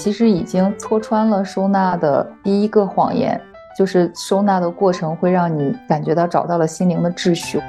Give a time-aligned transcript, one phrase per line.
[0.00, 3.38] 其实已经戳穿了收纳的第一个谎言，
[3.76, 7.60] 就是收纳的过程会让你感觉到找到了心灵的秩序。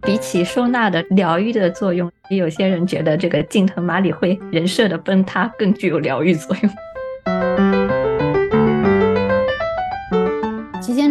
[0.00, 6.72] 比起收纳的疗愈的作用，有些人觉得这个近藤麻里会人设的崩塌更具有疗愈作用。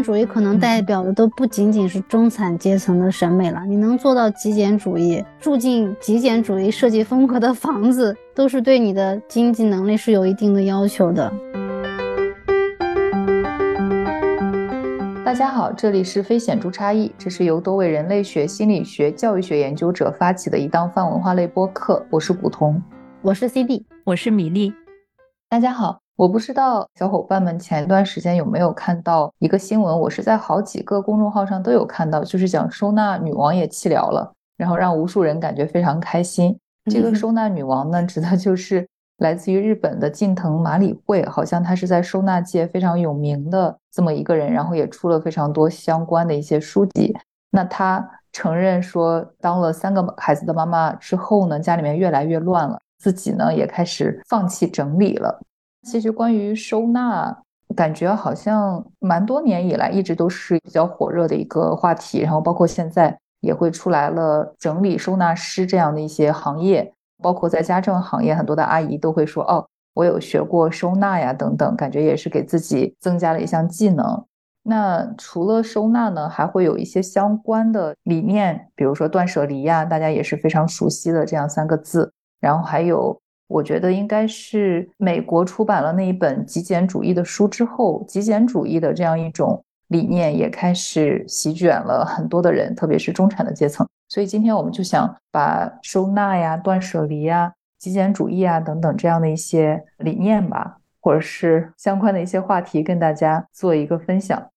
[0.06, 3.66] 主义可能代表的都不仅仅是中产阶层的审美了。
[3.66, 11.34] 你能做到极简主义，住进极简主义设计风格的房子，都是对你的经济能力是有一定的要求的。
[15.26, 22.06] 大家好，这里是非显著差异，这是由多位人类学、心理学、教育学研究者发起的一档泛文化类播客。
[22.12, 22.80] 我是古潼，
[23.24, 24.72] 我是 CD，我是米粒。
[25.50, 36.58] 大家好，我不知道小伙伴们前一段时间有没有看到一个新闻，我是在好几个公众号上都有看到，就是讲收纳女王也弃疗了，然后让无数人感觉非常开心。
[36.90, 38.88] 这个收纳女王呢，指的就是。
[39.20, 47.16] 来自于日本的近藤麻里惠，好像她是在收纳界非常有名的这么一个人，然后也出了非常多相关的一些书籍。
[47.50, 55.40] 那她承认说，当了三个孩子的妈妈之后呢，家里面越来越乱了，自己呢也开始放弃整理了。
[55.86, 57.38] 其实关于收纳，
[57.76, 66.92] 感觉好像蛮多年以来一直都是比较火热的一个话题，然后包括现在也会出来了整理收纳师这样的一些行业。
[67.24, 74.26] 包括在家政行业，很多的阿姨都会说：“哦，我有学过收纳呀，等等，感觉也是给自己增加了一项技能。”
[74.68, 82.12] 那除了收纳呢，还会有一些相关的理念，比如说断舍离呀，大家也是非常熟悉的这样三个字。
[82.42, 93.88] 然后还有，我觉得应该是美国出版了那一本极简主义的书之后，极简主义的这样一种理念也开始席卷了很多的人，特别是中产的阶层。
[94.08, 104.50] 所以今天我们就想把收纳呀、断舍离呀、极简主义啊等等这样的一些理念吧，或者是相关的一些话题，跟大家做一个分享。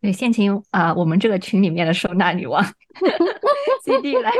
[0.00, 2.64] 对，先请啊我们这个群里面的收纳女王
[3.84, 4.32] 基地来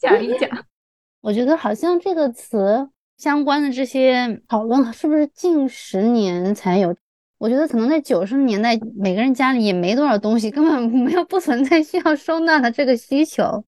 [0.00, 0.48] 讲一讲。
[1.20, 6.94] 我觉得好像这个词相关的这些讨论是不是近十年才有？
[7.38, 13.64] 我觉得可能在九十年代，每个人家里也没多少东西， 根本没有不存在需要收纳的这个需求。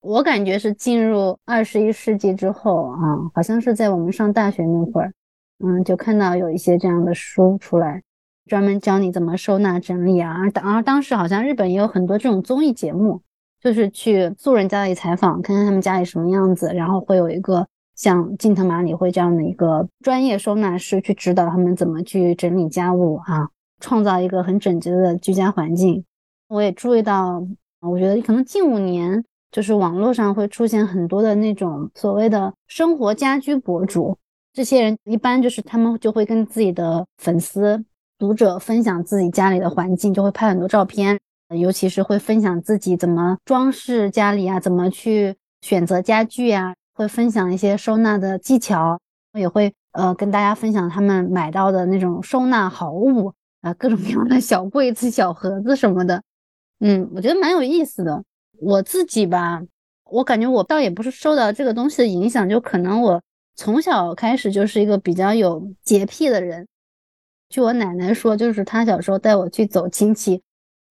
[0.00, 2.98] 我感觉是进入二十一世纪之后啊，
[3.34, 5.12] 好像是在我们上大学那会儿，
[5.64, 8.02] 嗯，就看到有一些这样的书出来，
[8.46, 10.32] 专门教你怎么收纳整理啊。
[10.38, 13.22] 而当当时好像日本也有很多这种综艺节目，
[13.60, 17.66] 就是去素人家里采访，看看他们家里什么样子，然后会有一个
[17.98, 23.50] 像近藤麻里惠这样的一个专业收纳师去指导他们怎么去整理家务啊，
[23.80, 26.04] 创造一个很整洁的居家环境。
[26.48, 27.44] 我也注意到，
[27.80, 29.22] 我觉得可能近五年。
[29.50, 34.14] 就是网络上会出现很多的那种所谓的生活家居博主，
[34.52, 37.82] 这些人一般就是他们就会跟自己的粉丝、
[38.18, 41.18] 读者分享自己家里的环境，就会拍很多照片，
[41.56, 48.98] 尤其是会分享自己怎么装饰家里啊，怎么去选择家具呀，会分享一些收纳的技巧，
[49.34, 56.20] 也会呃跟大家分享他们买到的那种收纳好物啊，各种各样的小柜子、小盒子什么的，
[56.80, 58.24] 嗯，我觉得蛮有意思的。
[58.60, 59.62] 我自己吧，
[60.10, 63.22] 我感觉我倒也不是受到这个东西的影响，就可能我
[63.54, 66.66] 从小开始就是一个比较有洁癖的人。
[67.48, 70.42] 据我奶奶说，就是她小时候带我去走亲戚，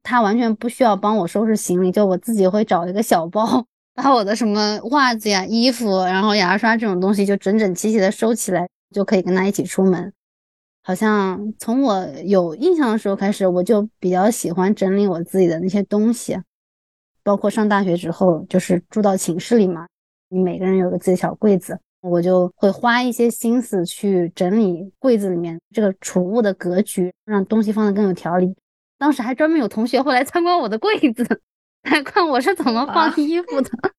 [0.03, 3.65] 她完全不需要帮我收拾行李，就我自己会找一个小包，
[3.97, 10.13] 把我的什么袜子呀、衣服，然后牙刷这种东西就整整齐齐的收起来，就可以跟他一起出门。
[10.83, 16.37] 好像从我有印象的时候开始，我就比较喜欢整理我自己的那些东西。
[17.23, 19.87] 包括上大学之后，就是住到寝室里嘛，
[20.29, 28.55] 你每个人有个自己小柜子，我就会花一些心思去整理柜子里面这个储物的格局，让东西放的更有条理。
[28.99, 31.41] 当时还专门有同学会来参观我的柜子，
[31.83, 33.69] 来看我是怎么放衣服的。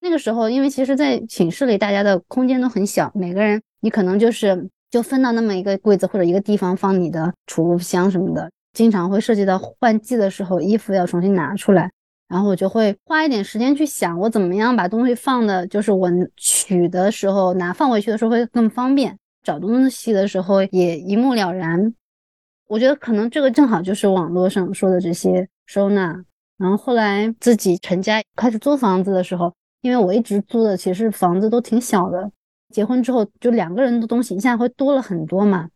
[0.00, 11.90] 那个时候，因为其实，在寝室里大家的空间都很小，每个人你可能就是就分到那么一个柜子或者一个地方放你的储物箱什么的，经常会涉及到换季的时候衣服要重新拿出来。
[12.28, 21.94] 然后我就会花一点时间去想，我怎么样把东西放的，就是我取的时候拿放回去的时候会更方便，找东西的时候也一目了然。
[22.66, 26.22] 我觉得可能这个正好就是网络上说的这些收纳。
[26.64, 29.52] 然后后来自己成家开始租房子的时候，
[29.82, 32.30] 因为我一直租的其实房子都挺小的，
[32.72, 35.68] 结婚之后就两个人的东西一下会多了很多嘛。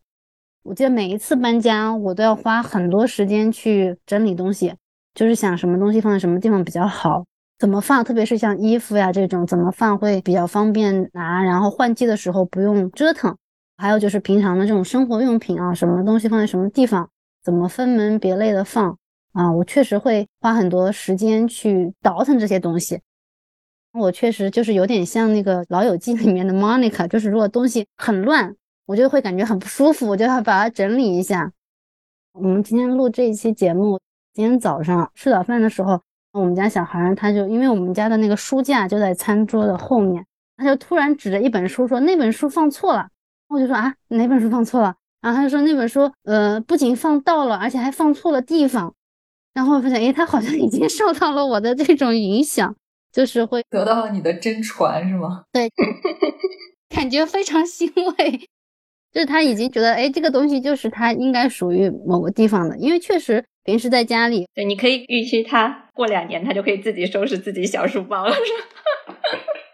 [0.62, 4.72] 我记得每一次搬家，我都要花很多时间去整理东西。
[5.14, 7.26] 就是想什么东西放在什么地方比较好，
[7.58, 13.36] 怎么放，特别是像衣服呀这种怎么放会比较方便拿，然后换季的时候不用折腾。
[13.76, 17.10] 还有就是平常的这种生活用品啊，什么东西放在什么地方，
[17.44, 18.96] 怎么分门别类的放
[19.38, 23.00] 啊，我确实会花很多时间去倒腾这些东西。
[23.92, 31.52] 我确实就是有点像那个《老友记》里面的 Monica，就是如果东西很乱，我就会感觉很不舒服，我就要把它整理一下。
[32.32, 34.00] 我们今天录这一期节目，
[34.34, 36.00] 今天早上吃早饭的时候。
[36.32, 40.26] 我们家小孩他就因为我们家的那个书架就在餐桌的后面，
[40.56, 43.08] 他就突然指着一本书说：“那本书放错了。”
[43.48, 48.94] 我就说：“啊，哪本书放错了？”然后他就说：“那本书，呃，不仅放到了，而且还放错了地方。”
[49.58, 52.72] 然后我发现，哎，他好像已经受到了我的这种影响，
[53.12, 55.42] 就是会得到了你的真传，是吗？
[55.52, 55.68] 对，
[56.94, 58.38] 感觉非常欣慰，
[59.12, 63.44] 就是他已经觉得，哎，这个东西就是他应该属于某个地方的，因为确实。
[63.64, 68.32] 平时在家里，对，你可以预期他过两年，他就可以自己收拾自己小书包了。
[68.32, 68.40] 是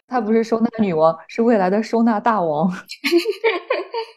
[0.09, 2.69] 他不是收纳女王，是未来的收纳大王。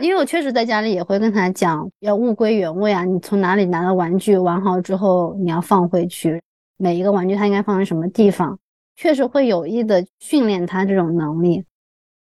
[0.00, 3.04] 因为我确实在家里也会跟他讲，要物归原位啊。
[3.04, 6.42] 你从哪里拿的玩具，玩好之后你要放回去。
[6.76, 8.58] 每一个玩具它应该放在什么地方，
[8.96, 11.64] 确实会有意的训练他这种能力。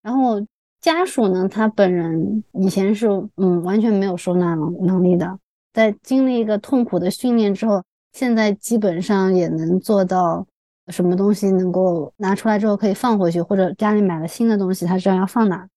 [0.01, 0.41] 然后
[0.79, 5.37] 家属呢，他本人以前是嗯完全没有收纳能能力的。
[5.73, 10.47] 在经历一个痛苦的训练之后，现在基本上也能做到，
[10.87, 15.67] 什么东西能够拿出来之后可以放回去，或者家里买了新的东西，他知道要放哪。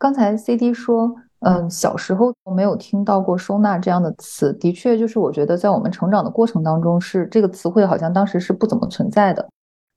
[0.00, 9.46] 刚才 C D 说，嗯，小时候没有听到过收纳这样的词，的确，就是我觉得在我们成长的过程当中，是这个词汇好像当时是不怎么存在的，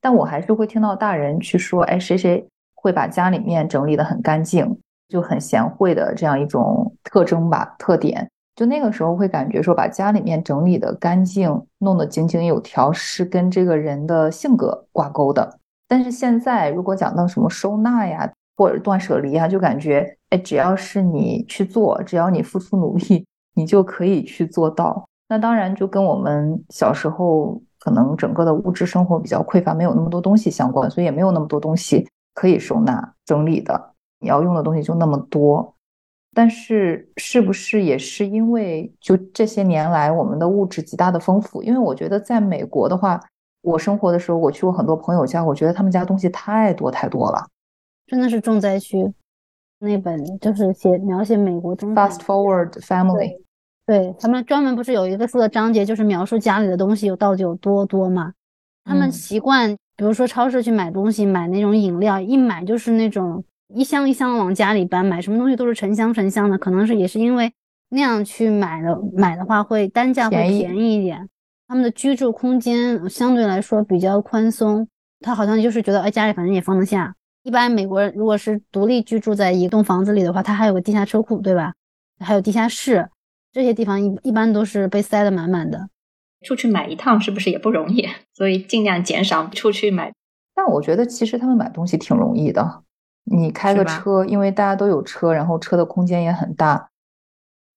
[0.01, 2.45] 但我还是会听到大人去说，哎，谁谁
[2.75, 4.77] 会把家里面整理的很干净，
[5.07, 8.29] 就很贤惠的这样一种特征吧，特点。
[8.57, 15.57] 就那个时候会感觉说，把家里面整理的干净，弄得井井有条，是跟这个人的性格挂钩的。
[15.87, 25.07] 但是现在，如果讲到什么收纳呀，或者断舍离啊，就感觉，哎，只要是你去做，只要你付出努力， 你就可以去做到。
[25.29, 33.93] 那当然就跟我们小时候可能整个的物质生活比较匮乏，没有那么多东西相关，所以也没有那么多东西可以收纳整理的。
[34.19, 35.73] 你要用的东西就那么多。
[36.35, 41.61] 但是，是不是也是因为就这些年来我们的物质极大的丰富？
[41.61, 43.19] 因为我觉得在美国的话，
[43.61, 47.47] 我生活的时候，我去过很多朋友家，我觉得他们家东西太多太多了，
[48.07, 49.13] 真的是重灾区。
[49.79, 53.41] 那本就是写描写美国中 Fast Forward Family，
[53.85, 58.33] 对他们专门不是有一个书的章节，就是描述家里的东西有到底有多多嘛？
[58.85, 63.43] 他们习惯，比如说超市去买东西，买那种饮料，一买就是那种。
[63.73, 67.51] 一箱一箱往家里搬，买什么东西都是成箱成箱的，可能是也是因为
[67.89, 71.27] 那样去买的，买的话会单价会便宜一点。
[71.67, 74.87] 他们的居住空间相对来说比较宽松，
[75.21, 77.15] 他好像就是觉得哎家里反正也放得下。
[77.43, 81.73] 一般美国人如果是独立居住在一栋房子里的话，它还有个地下车库，对吧？
[82.19, 83.09] 还有地下室，
[83.51, 85.89] 这些地方一一般都是被塞得满满的。
[86.45, 88.07] 出去买一趟是不是也不容易？
[88.33, 90.13] 所以尽量减少出去买。
[90.55, 92.83] 但我觉得其实他们买东西挺容易的。
[93.25, 96.89] 你开个车，因为大家都有车，然后车的空间也很大。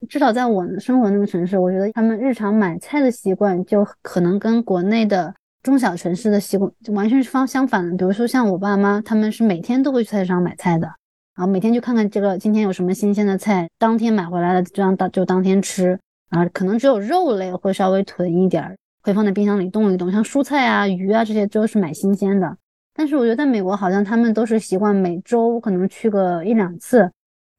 [0.09, 5.35] 至少在我生活那个城市，我觉得他们日常买菜的习惯就可能跟国内的
[5.67, 7.97] 中小城市的习惯就完全是方相反的。
[7.97, 10.87] 比如说像我爸妈，他们是每天都会去菜市场买菜的，
[11.35, 15.99] 然后每天就看看这个今天有什么新鲜的菜，当天买回来的这样当就当天吃。
[16.29, 20.13] 啊，可能只有肉类会稍微囤一点儿，会放在冰箱里冻一冻。
[20.13, 22.57] 像蔬菜啊、鱼啊这些都是买新鲜的。
[22.95, 27.11] 但是我觉得在美国好像他们都是习惯每周可能去个一两次，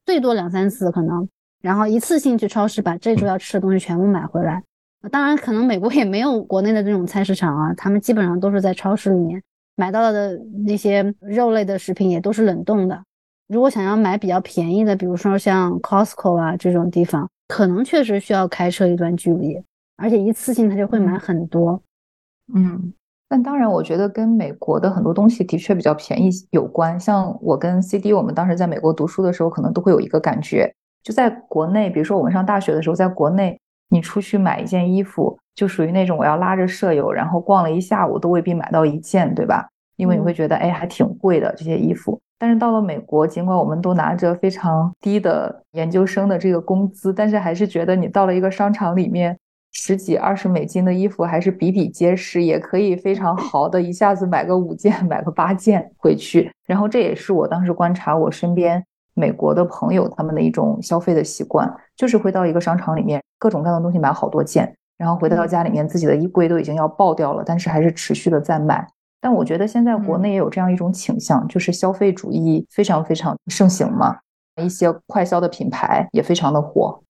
[0.05, 1.27] 最多两三次可能，
[1.61, 4.63] 然后一次性去超市把这周要吃的东西全部买回来。
[5.11, 9.41] 当然，可能美国也没有国内的这种菜市场啊，他们基本上都是在超市里面
[9.75, 13.01] 买到的那些肉类的食品也都是冷冻的。
[13.47, 19.61] 如果想要买比较便宜的，比如说像 Costco 啊这种地方，可能确实需要开车一段距离，
[19.97, 21.81] 而且一次性他就会买很多。
[22.53, 22.93] 嗯。
[23.29, 26.97] 但当然，我觉得跟美国的很多东西的确比较便宜有关。
[26.97, 30.73] 像我跟 CD，我们当时在美国读书的时候，可能都会有一个感觉，
[31.03, 39.67] 就在国内，比如说我们上大学的时候，在国内，你出去买一件衣服，就属于那种我要拉着舍友，然后逛了一下午都未必买到一件，对吧？
[39.95, 42.19] 因为你会觉得，哎，还挺贵的这些衣服。
[42.39, 49.37] 但是到了美国，尽管我们都拿着非常低的研究生的这个工资，但是还是觉得你到了一个商场里面。
[49.73, 56.51] 十几二十美金的衣服还是比比皆是，也可以非常豪的一下子买个五件、买个八件回去。
[56.65, 58.83] 然后这也是我当时观察我身边
[59.17, 68.87] 美国的朋友他们的一种消费的习惯，就是会到一个商场里面各种各样的东西买好多件，然后回到家里面，自己的衣柜都已经要爆掉了，但是还是持续的在买。
[69.19, 74.15] 但我觉得现在国内也有这样一种倾向，就是消费主义非常非常盛行嘛，
[74.61, 77.01] 一些快消的品牌也非常的火。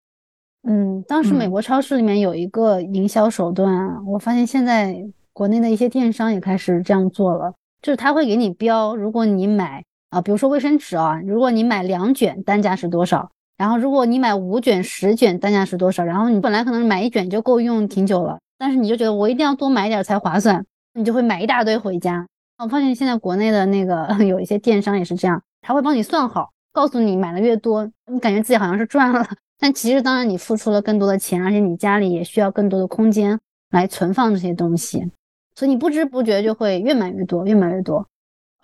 [0.68, 13.30] 嗯，当时美国超市里面有一个营销手段，我发现现在国内的一些电商也开始这样做了，就是他会给你标，如果你买啊，比如说卫生纸啊，如果你买两卷，单价是多少？
[13.58, 16.04] 然后如果你买五卷、十卷，单价是多少？
[16.04, 22.26] 然后你本来可能买一卷就够用挺久了，但是你就觉得我一定要多买点才划算，你就会买一大堆回家。
[22.64, 29.28] 我发现现在国内的那个 有一些电商也是这样，他会帮你算好，告诉你买的越多，你感觉自己好像是赚了。
[29.60, 33.40] 但其实，当然你付出了更多的钱，而且你家里也需要更多的空间
[33.72, 35.12] 来存放这些东西，
[35.56, 38.06] 所以你不知不觉就会越买越多，越买越多。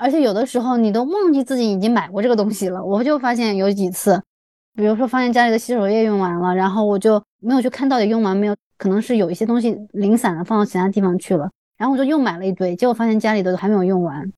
[0.03, 2.83] 而且有的时候你都忘记自己已经买过这个东西了。
[2.83, 4.21] 我就发现有几次，
[4.75, 14.29] 比如说发现家里的洗手液用完了，然后我就没有去看到底用完没有，可能是有一些东西零散的放到其他地方去了，然后我就又买了一堆，结果发现家里的还没有用完。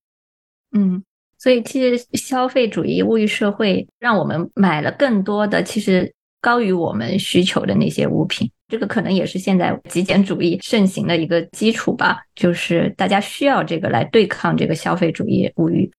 [0.71, 1.03] 嗯，
[1.39, 6.13] 所以其实消费主义、物欲社会让我们买了更多的，其实。
[6.41, 12.21] 高于我们需求的那些物品，这个可能也是现在极简主义盛行的一个基础吧。
[12.35, 15.91] 就是大家需要这个来对抗这个消费主义物欲。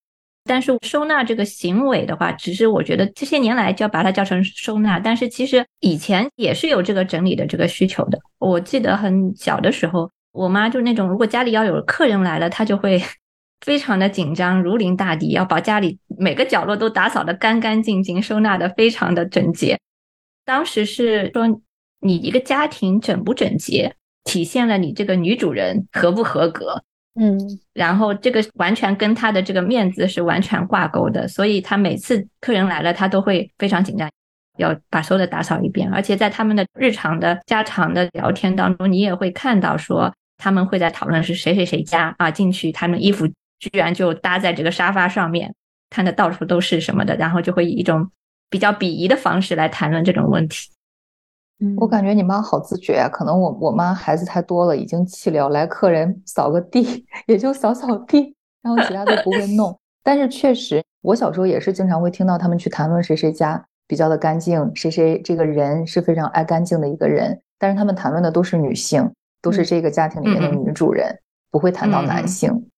[0.48, 4.98] 但是收纳这个行为的话，只是我觉得这些年来就要把它叫成收纳。
[4.98, 8.18] 但是其实以前也是有这个整理的这个需求的。
[8.38, 13.02] 我记得很小的时候，我妈就那种，如果家里要有客人来了，她就会
[13.66, 19.76] 非常的紧张，如临大敌，要把家里每个角落都打扫的干干净净，收纳的非常的整洁。
[20.44, 21.60] 当时是说，
[22.00, 26.82] 你一个家庭整不整洁，体现了你这个女主人合不合格。
[27.18, 27.38] 嗯，
[27.72, 34.10] 然后这个完全跟她的这个面子是完全挂钩的，所以她每次客人来了，她都会非常紧张，
[34.58, 35.90] 要把所有的打扫一遍。
[35.90, 45.54] 而且在他们的日常的家常的聊天当中，你也会看到说，他们会在讨论是谁谁谁家啊，进去他们衣服居然就搭在这个沙发上面，
[45.88, 48.10] 看的到处都是什么的，然后就会以一种。
[48.48, 50.70] 比较鄙夷的方式来谈论这种问题，
[51.76, 53.08] 我感觉你妈好自觉啊。
[53.08, 59.78] 可能我我妈孩子太多了，已经弃疗，来客人扫个地 也就扫扫地，然后其他都不会弄。
[60.02, 67.40] 但是确实，我小时候也是经常会听到他们去谈论谁谁家比较的干净，谁谁这个人是非常爱干净的一个人。
[67.58, 69.10] 但是他们谈论的都是女性，
[69.40, 71.18] 都是这个家庭里面的女主人，
[71.50, 72.68] 不会谈到男性。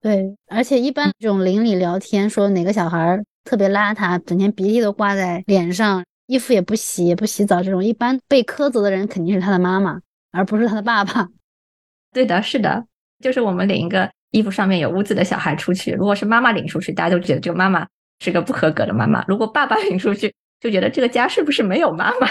[0.00, 3.22] 对，而且一般这种邻里聊天说哪个小孩。
[3.44, 11.26] 特别邋遢，整天鼻涕都挂在脸上，衣服也不洗，也不洗澡，这种一般被苛责的人肯定是他的妈妈，而不是他的爸爸。
[12.12, 12.86] 对的，是的，
[13.18, 17.86] 就是我们领一个衣服上面有污渍的小孩出去，如果是妈妈领出去，大家都觉得这个妈妈
[18.20, 22.28] 是个不合格的妈妈；如果爸爸领出去，就觉得这个家是不是没有妈妈？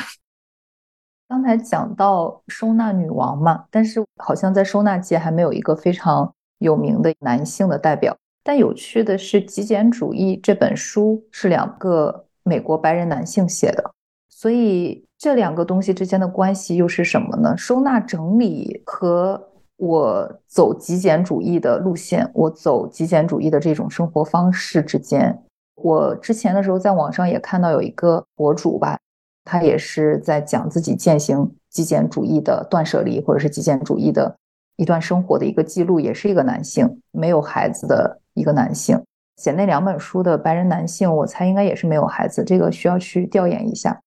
[1.27, 8.16] 刚才讲到收纳女王嘛，但是好像在收纳界还没有一个非常有名的男性的代表。
[8.44, 13.92] 但有趣的是，《极简主义》这本书是两个美国白人男性写的，
[14.30, 17.56] 所以这两个东西之间的关系又是什么呢？
[17.58, 25.44] 收纳整理和我走极简主义的路线，我走极简主义的这种生活方式之间，
[25.75, 28.98] 我之前的时候在网上也看到有一个博主吧，
[29.44, 34.36] 他也是在讲自己践行极简主义的断舍离，或者是极简主义的
[34.77, 38.20] 一段生活的一个记录，也是一个男性，没有孩子的。
[38.38, 39.04] 一个男性
[39.38, 44.00] 写那两本书的白人男性，我猜应该也是没有孩子，这个需要去调研一下。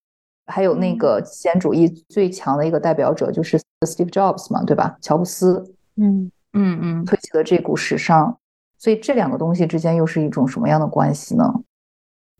[0.47, 3.57] 还有那个极简主义最强的一个代表者就是
[3.87, 4.99] Steve Jobs 嘛，对吧？
[5.01, 8.37] 乔布斯，嗯嗯嗯，推起了这股时尚。
[8.77, 11.45] 所以这两个东西之间又是一种什么样的关系呢？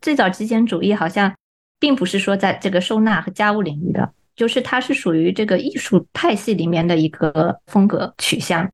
[0.01, 1.33] 最早极简主义好像
[1.79, 8.69] 并不是说在这个收纳和家务领域的，就是它是属于这个艺术派系里面的一个风格取向，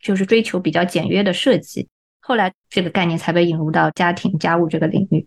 [0.00, 1.86] 就是追求比较简约的设计。
[2.28, 5.26] 后来这个概念才被引入到家庭家务这个领域，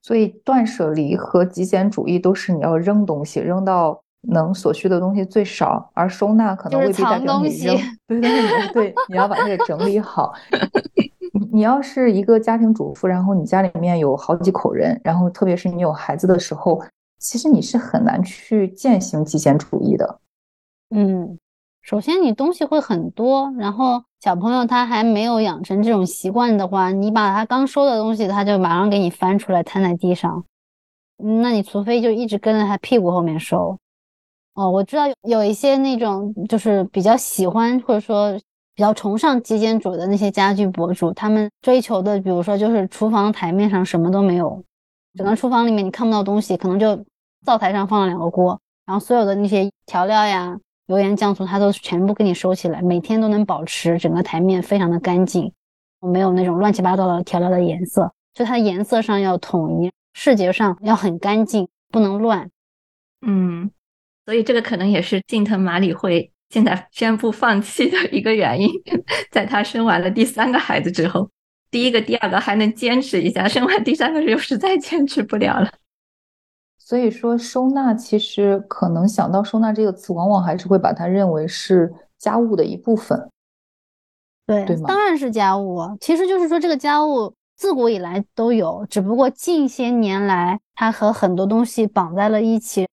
[0.00, 7.76] 所以断舍离和极简主义都是你要扔东西，扔到能所需的东西最少，而收纳可能未必代表你扔。
[8.06, 10.32] 对对对，你要把它给整理好。
[11.50, 16.80] 你要是一个家庭主妇，然后你家里面有好几口人，然后特别是你有孩子的时候，
[17.18, 20.20] 其实你是很难去践行极简主义的。
[20.90, 21.36] 嗯。
[21.82, 30.44] 首先，你东西会很多，然后小朋友他还没有养成这种习惯的话，你把他刚收的东西，他就马上给你翻出来摊在地上，
[31.18, 33.76] 那你除非就一直跟在他屁股后面收。
[34.54, 38.32] 哦，我知道有有一些那种就是比较喜欢或者说
[38.76, 44.62] 比较崇尚极简主义的那些家居博主，他们追求的，比如说就是厨房台面上什么都没有，
[45.16, 47.04] 整个厨房里面你看不到东西，可能就
[47.44, 50.56] 灶台上放了两个锅，然后所有的那些调料呀。
[50.92, 55.50] 油盐酱醋，它都全部给你收起来，每天都能保持整个台面非常的干净，
[56.00, 62.50] 没有那种乱七八糟的调料的颜色，就它颜色上要统一，视觉上要很干净，不能乱。
[63.26, 63.70] 嗯，
[64.26, 68.68] 所以这个可能也是近藤麻里惠现在宣布放弃的一个原因，
[69.32, 71.30] 在她生完了第三个孩子之后。
[71.70, 75.72] 第一个、第二个还能坚持一下，生完第三个就实在坚持不了了。
[76.84, 83.30] 所以说，收纳其实可能想到收纳这个词，往往还是会把它认为是家务的一部分。
[84.46, 84.88] 对，对吗？
[84.88, 85.96] 当然是家务。
[86.00, 92.86] 其实就是说，这个家务自古以来都有，只不过近些年来，它和很多东西绑在了一起，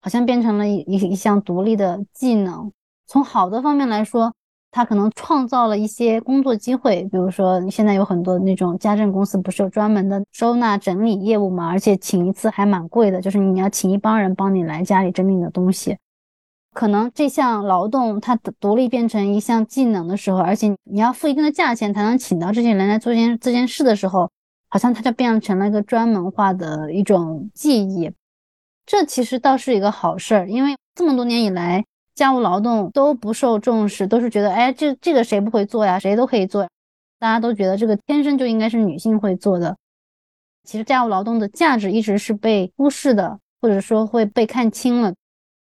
[0.00, 2.72] 好像变成了一一项独立的技能。
[3.06, 4.32] 从好的方面来说。
[4.76, 11.66] 他可能创造了一些工作机会，比如说现在有很多那种家政公司，不是有专门的收纳整理业务嘛？
[11.70, 15.96] 而且请一次还蛮贵的，就是你要请一帮人帮你来家里整理你的东西。
[16.74, 24.30] 可能这项劳动它独立变成一项技能的时候，而且你要付一定的价钱才能请到这些人来做件这件事的时候，
[24.68, 28.12] 好像它就变成了一个专门化的一种技艺。
[28.84, 31.82] 这其实倒是一个好事儿，因为这么多年以来。
[32.16, 35.98] 家务劳动都不受重视，都是觉得，哎，这这个谁不会做呀？
[35.98, 36.66] 谁都可以做，
[37.20, 39.76] 大家都觉得这个天生就应该是女性会做的。
[40.64, 45.14] 其实家务劳动的价值一直是被忽视的，或者说会被看轻了。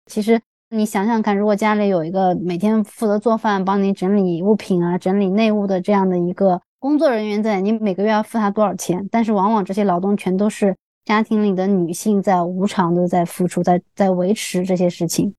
[0.05, 9.07] 其实你想想看，如果家里有一个每天负责做饭、帮你整理物品啊、整理内务的这样的一个工作人员在，你每个月要付他多少钱？
[9.09, 15.33] 但是往往这些劳动全都是家庭里的女性在无偿的在付出，在在维持这些事情。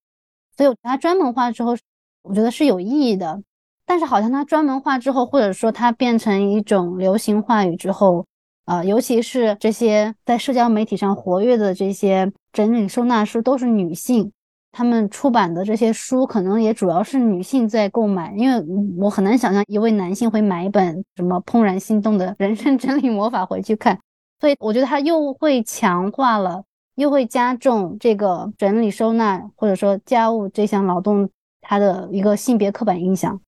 [0.56, 1.76] 所以它专门化之后，
[2.22, 3.42] 我觉得是有意义的。
[3.86, 8.24] 但是好像它专门化之后，或者说它变成一种流行话语之后，
[8.64, 14.32] 呃，尤其是这些在社交媒体上活跃的这些整理收纳书都是女性，
[14.72, 18.32] 他们出版的这些书可能也主要是女性在购买。
[18.36, 18.64] 因为
[18.98, 23.98] 我很难想象一位男性会买一本什么《怦然心动的人生整理魔法》回去看。
[24.40, 26.64] 所以我觉得它又会强化了。
[26.96, 31.28] 又会加重这个整理收纳或者说家务这项劳动
[31.60, 33.40] 它的一个性别刻板印象，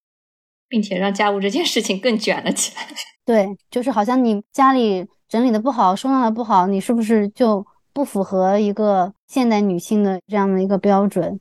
[0.69, 2.83] 并且让家务这件事情更卷了起来。
[3.25, 11.41] 对，就是好像你家里整理的不好，收纳的不好，你是不是就不符合一个现代女性的这样的一个标准？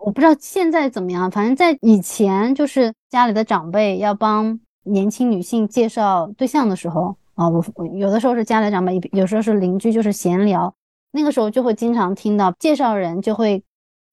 [0.00, 7.62] 我不知道现在怎么样，反正在以前，就是家里的长辈要帮年轻女性介绍对象的时候啊，我
[7.94, 10.72] 有的时候是家里长辈，有时候是邻居，就是闲聊。
[11.10, 13.64] 那个时候就会经常听到介绍人就会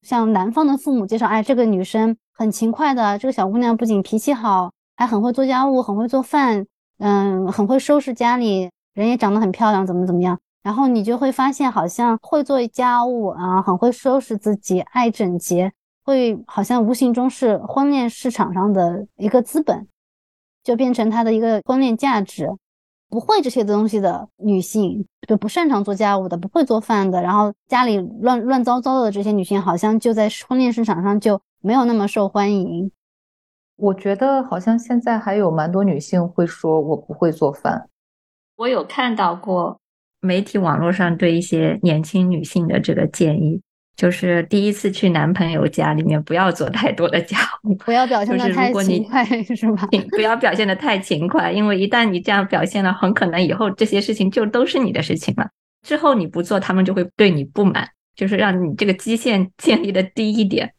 [0.02, 6.66] 向男方的父母介绍，哎，这个女生很勤快的，这个小姑娘不仅脾气好，还很会做家务，很会做饭，
[6.98, 10.38] 嗯，很会收拾家里，人也长得很漂亮，怎么怎么样。
[10.62, 15.72] 然后你就会发现，好像会做家务啊，很会收拾自己，爱整洁，
[16.04, 19.86] 会好像无形中是婚恋市场上的一个资本，
[20.64, 22.50] 就变成他的一个婚恋价值。
[23.08, 32.90] 不会这些东西的女性，就不擅长做家务的，不会做饭的，然后家里乱乱糟糟的这些女性，好像就在婚恋市场上就没有那么受欢迎。
[33.76, 37.88] 我觉得好像现在还有蛮多女性会说我不会做饭。
[38.56, 39.78] 我有看到过
[40.20, 43.60] 媒体网络上对一些年轻女性的这个建议。
[43.96, 49.88] 就是第一次去男朋友家里面，不要做太多的家务，不要表现的太勤快，是吧？
[50.10, 55.48] 不要表现的太勤快，因为一旦你这样表现了，很可能以后这些事情就都是你的事情了。
[55.82, 60.74] 之后你不做，他们就会对你不满，就是让你这个基线建立的低一点。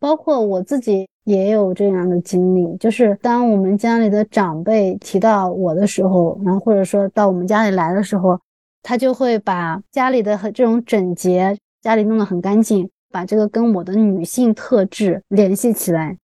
[0.00, 8.40] 包括我自己也有这样的经历，就是当我们家里的长辈提到我的时候，然后或者说到我们家里来的时候，
[8.82, 11.54] 他就会把家里的这种整洁。
[11.82, 16.16] 家里弄得很干净，把这个跟我的女性特质联系起来，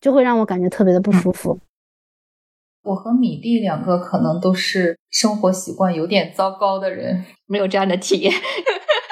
[0.00, 1.60] 就会让我感觉特别的不舒服。
[2.82, 8.32] 我和米粒两个可能都是生活习惯有点糟糕的人，没有这样的体验，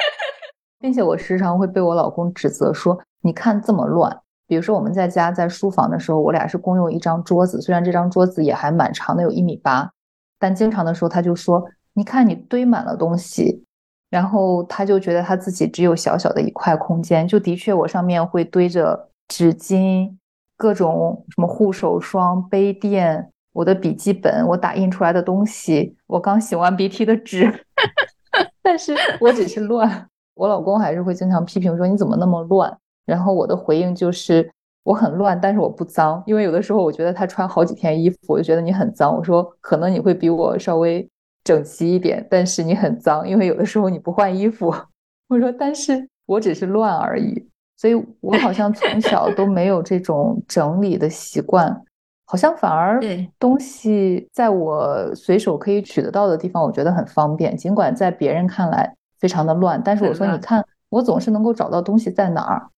[0.80, 9.92] 并且我时常会被我老公指责说：“你看这么乱。”比如说我们在家在书房的时候，我俩是共用一张桌子，虽然这张桌子也还蛮长的，有一米八，
[10.38, 13.66] 但经常的时候他就说：“你看你堆满了东西。”
[14.10, 20.12] 然后他就觉得他自己只有小小的一块空间，就的确我上面会堆着纸巾、
[20.56, 27.64] 各种什么护手霜、杯垫、我的笔记本、我打印出来的东西、我刚擤完鼻涕的纸，
[28.62, 30.08] 但是我只是乱。
[30.34, 32.76] 我老公还是会经常批评说你怎么那么乱。
[33.06, 34.50] 然后我的回应就是
[34.84, 39.14] 我很乱，但是我不脏，因为有的时候我觉得他穿好几天衣服，我就觉得你很脏。
[39.16, 41.09] 我说可能你会比我稍微。
[41.44, 44.74] 整齐一点，但是你很脏，因为有的时候你不换衣服。
[45.28, 47.48] 我说，但是我只是乱而已。
[47.76, 51.74] 所以我好像从小都没有这种整理的习惯，
[52.26, 53.00] 好像反而
[53.38, 57.56] 东西在我随手可以取得到的地方，我觉得很方便。
[57.56, 62.68] 尽管在别人看来非常的乱，但是我说你看，我总是能够找到东西在哪儿。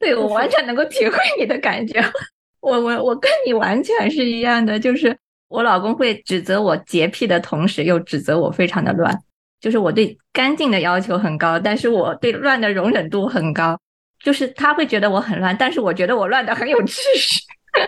[0.00, 2.02] 对我完全能够体会你的感觉，
[2.60, 5.16] 我我我跟你完全是一样的，就是
[5.50, 9.18] 我老公会指责我洁癖的同时，又指责我非常的乱。
[9.60, 13.78] 就是我对干净的要求很高，但是我对乱的容忍度很高。
[14.20, 17.40] 就是他会觉得我很乱，但是我觉得我乱的很有秩序。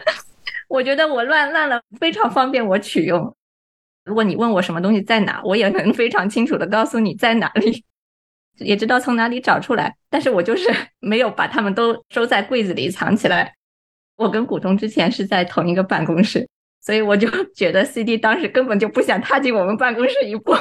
[0.69, 3.35] 我觉得我乱乱了非常方便我取用。
[4.05, 7.85] 如果你问我什么东西在哪，我也能非常清楚的告诉你在哪里，
[8.59, 9.95] 也知道从哪里找出来。
[10.11, 13.55] 但是我就是 没有把它们都收在柜子里藏起来。
[14.17, 16.49] 我跟古潼之前是在同一个办公室。
[16.83, 20.53] 所以我就 觉得 CD 当时根本就不想踏进我们办公室一步，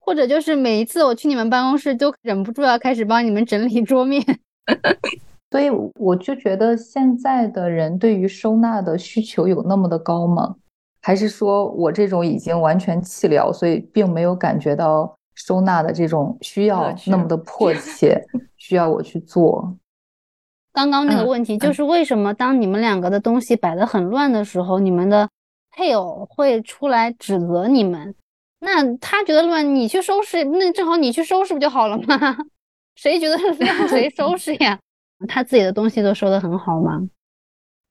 [0.00, 4.22] 或者就是每一次我去你们办公室，都忍不住要开始帮你们整理桌面。
[5.52, 10.56] 所以我就觉得现在的人对于收纳的需求有那么的高吗？
[11.00, 18.18] 还是说我这种已经完全弃疗，所以并没有感觉到收纳的这种需要那么的迫切，
[18.56, 19.76] 需要我去做？
[20.74, 25.26] 刚刚那个问题就是为什么当你们两个的东西摆的很乱的时候，你们的
[25.70, 28.14] 配偶会出来指责你们？
[28.58, 32.36] 那他觉得乱，你去收拾，那正好你去收拾不就好了吗？
[32.96, 34.78] 谁觉得乱谁收拾呀？
[35.28, 37.00] 他自己的东西都收的很好吗？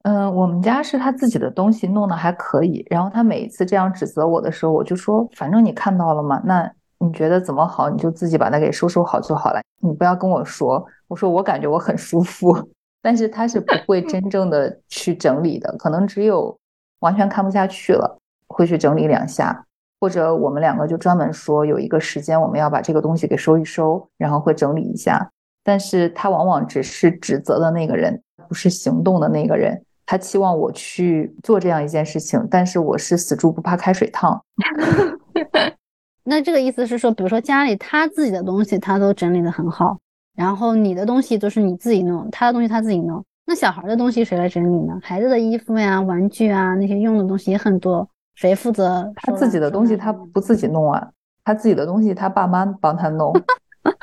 [0.02, 2.86] 嗯，我们家是他自己的东西弄得还可以。
[2.90, 10.84] 然后他每一次这样指责我的时候，我就说，反正你看到了嘛，那你觉得怎么好，你就自己把它给收收好就好了，你不要跟我说。
[11.08, 12.56] 我说我感觉我很舒服。
[13.02, 16.56] 但是他是不会真 正的去整理的，可能只有
[17.00, 19.62] 完全看不下去了，会去整理两下，
[20.00, 25.30] 或者我们两个就专门说有一个时间我们要把这个东西给收一收，然后会整理一下。
[25.62, 29.82] 但是他往往只是指责的那个人，不是行动的那个人。
[30.06, 34.42] 他期望我去做这样一件事情，但是我是死猪不怕开水烫。
[36.24, 39.98] 那这个意思是说，比如说家里他自己的东西，他都整理的很好。
[40.34, 43.24] 然后你的东西都是你自己弄，他的东西他自己弄。
[43.46, 44.98] 那小孩的东西谁来整理呢？
[45.02, 49.12] 孩子的衣服呀、玩具啊，那些用的东西也很多，谁负责？
[49.16, 51.08] 他自己的东西他不自己弄啊，
[51.44, 53.32] 他自己的东西他爸妈帮他弄。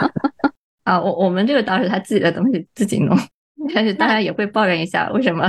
[0.86, 3.18] 啊，我我们这个倒是他自己的东西自己弄，
[3.74, 5.46] 但是大家也会抱怨一下，为什么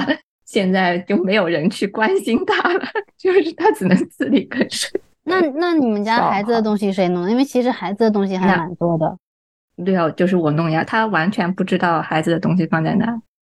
[0.47, 2.85] 现在就没有人去关心他了？
[3.17, 4.91] 就是他只能自力更生。
[5.25, 7.31] 那那你们家孩子的东西谁弄？
[7.31, 9.17] 因为其实孩子的东西还蛮多的。
[9.85, 13.07] 对啊，就是我弄呀，他完全不知道孩子的东西放在哪。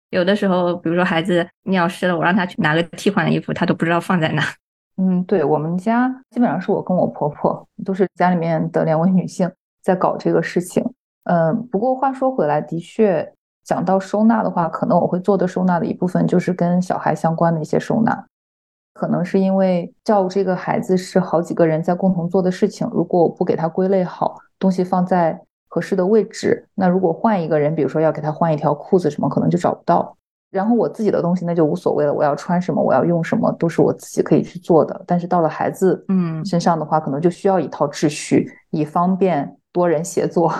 [0.09, 4.43] 有的时候，比如说孩子尿湿了，我让他去拿个替换的衣服，他都不知道放在哪。
[4.97, 9.49] 嗯，对我们家基本上是我跟我婆婆都是家里面的两位女性
[9.81, 10.83] 在搞这个事情。
[11.23, 18.25] 嗯，不过话说回来，的确讲到收纳的话，可能我会做的收纳的一部分就是跟小孩相关的一些收纳。
[18.93, 25.39] 可能是因为照顾这个孩子是好几个人在共同做的事情，如果我不给他归类好，东西放在。
[25.73, 30.17] 合适的位置，那如果换一个人，比如说要给他换一条裤子什么，可能就找不到。
[30.49, 35.01] 然后我自己的东西那就无所谓了，我要穿什么，我要用什么，都是我自己可以去做的。
[35.07, 40.53] 但是到了孩子嗯身上的话，可能就需要一套秩序，以方便多人协作。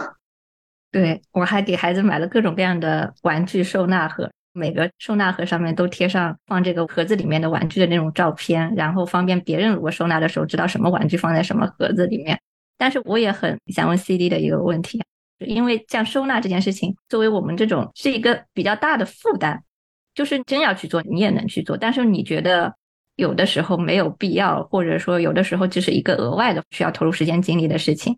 [0.94, 12.40] 对我还给孩子买了各种各样的玩具收纳盒，每个收纳盒上面都贴上放这个盒子里面的玩具的那种照片，然后方便别人如果收纳的时候知道什么玩具放在什么盒子里面。
[12.78, 15.02] 但是我也很想问 CD 的一个问题，
[15.40, 19.60] 因为像收纳这件事情，作为我们这种是一个比较大的负担，
[20.16, 22.74] 就是真要去做，你也能去做，但是你觉得
[23.16, 28.18] 有的时候没有必要，或者说有的时候只是一个额外的需要投入时间精力的事情。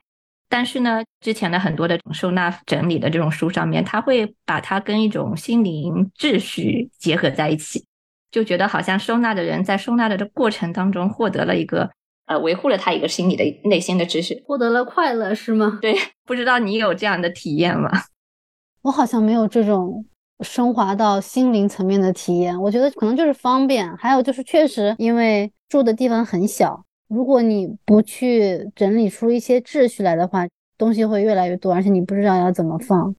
[0.56, 7.84] 但是呢，之前的很多的收纳整理的这种书上面，他会把它跟一种心灵秩序结合在一起，
[8.30, 11.90] 就觉得好像收纳的人在收纳的这过程当中获得了一个。
[12.28, 15.80] 呃，维护了他一个心理的内心的秩序，获得了快乐，是吗？
[15.82, 17.90] 对， 不知道你有这样的体验吗？
[18.84, 20.06] 我好像没有这种
[20.42, 22.56] 升华到心灵层面的体验。
[22.62, 30.48] 我觉得可能就是方便，还有就是确实因为住的地方很小，如果你不去整理出一些秩序来的话，
[30.78, 33.16] 东西会越来越多，而且你不知道要怎么放。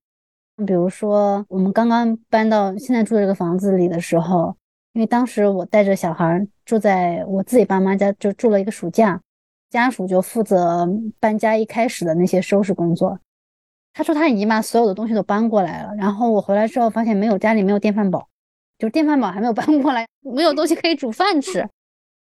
[0.67, 4.57] 比如说，我们刚刚搬到现在住的这个房子里的时候。
[4.95, 9.21] 因为当时我带着小孩住在我自己爸妈家，就住了一个暑假，
[9.69, 13.19] 家属就负责搬家一开始的那些收拾工作。
[13.93, 18.25] 他说他已经把所有的东西都搬过来了，然后我回来之后发现没有家里没有电饭煲，
[18.79, 21.69] 就电饭煲还没有搬过来，没有东西可以煮饭吃。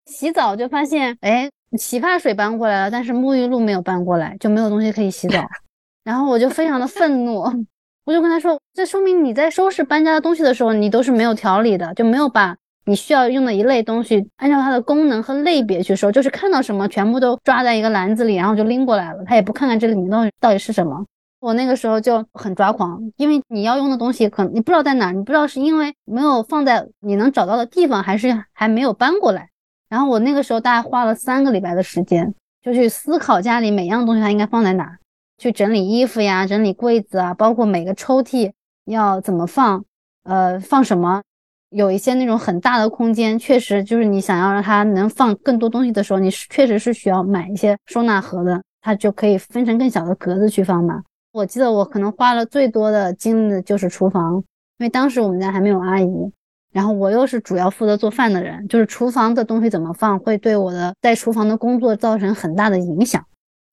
[0.06, 5.42] 洗澡就发现，哎，洗发水搬过来了，但是沐浴露没有搬过来，就没有东西可以洗澡。
[6.04, 7.44] 然后我就非常的愤怒。
[8.04, 21.04] 我就跟他说，这说明你在收拾搬家的东西的时候，你都是没有条理的，就没有把你需要用的一类东西按照它的功能和类别去收，就是看到什么全部都抓在一个篮子里，然后就拎过来了，他也不看看这里面到底到底是什么。
[21.38, 29.48] 我那个时候就很抓狂，因为你要用的东西可能你不知道在哪，你不知道是因为没有放在你能找到的地方，还是还没有搬过来。
[29.92, 34.96] 然后我那个时候大概花了三个礼拜的时间，就去思考家里每样东西它应该放在哪。
[35.36, 38.50] 去整理衣服呀，整理柜子啊，包括每个抽屉
[38.86, 39.84] 要怎么放，
[40.24, 41.20] 呃，放什么？
[41.68, 51.02] 有一些那种很大的空间，确实就是你想要让它能放更多东西的时候，你确实是需要买一些收纳盒的，它就可以分成更小的格子去放嘛。
[51.32, 54.36] 我记得我可能花了最多的精力就是厨房，
[54.78, 56.32] 因为当时我们家还没有阿姨，
[56.72, 63.24] 然后我又是主要负责做饭的人，就是厨房的东西怎么放，会对我的在厨房的工作造成很大的影响。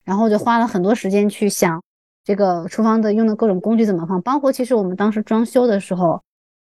[0.04, 1.82] 然后就花了很多时间去想，
[2.24, 6.22] 这个厨房的用的各种工具怎么放，包括其实我们当时装修的时候，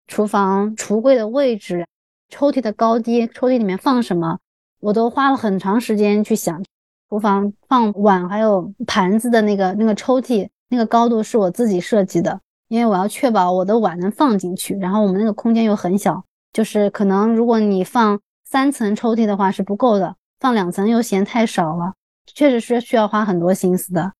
[0.07, 1.87] 厨房橱柜的位置、
[2.29, 4.37] 抽屉的高低、抽屉里面放什么，
[4.79, 6.63] 我都花了很长时间去想。
[7.09, 12.39] 厨房放碗还有盘子的那个那个抽屉，那个高度是我自己设计的，
[12.71, 14.77] 因为我要确保我的碗能放进去。
[14.77, 21.95] 然后我们那个空间又很小，就是可能如果你放三层抽屉的话是不够的，放两层又嫌太少了。
[22.33, 24.13] 确实是需要花很多心思的，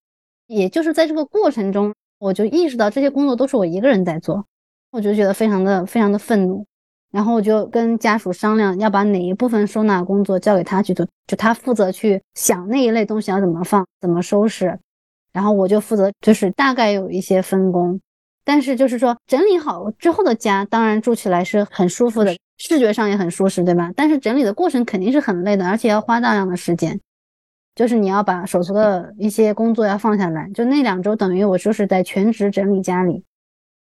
[0.47, 4.45] 也就是在这个过程中，我就意识到这些工作都是我一个人在做，
[4.91, 6.65] 我就觉得非常的非常的愤怒，
[7.11, 14.77] 然后我就跟家属商量，要把哪一部分收纳工作交给他去做，就他负责去想那一类东西要怎么放、怎么收拾，
[15.31, 18.01] 然后我就负责就是大概有一些分工，
[18.43, 23.91] 但是就是说整理好之后的家，当然住起来是很舒服的，视觉上也很舒适，对吧？
[23.95, 26.99] 但是整理的过程肯定是很累的，而且要花大量的时间。
[27.73, 33.23] 就是你要把手头的一些工作要放下来，就那两周等于我就是在全职整理家里。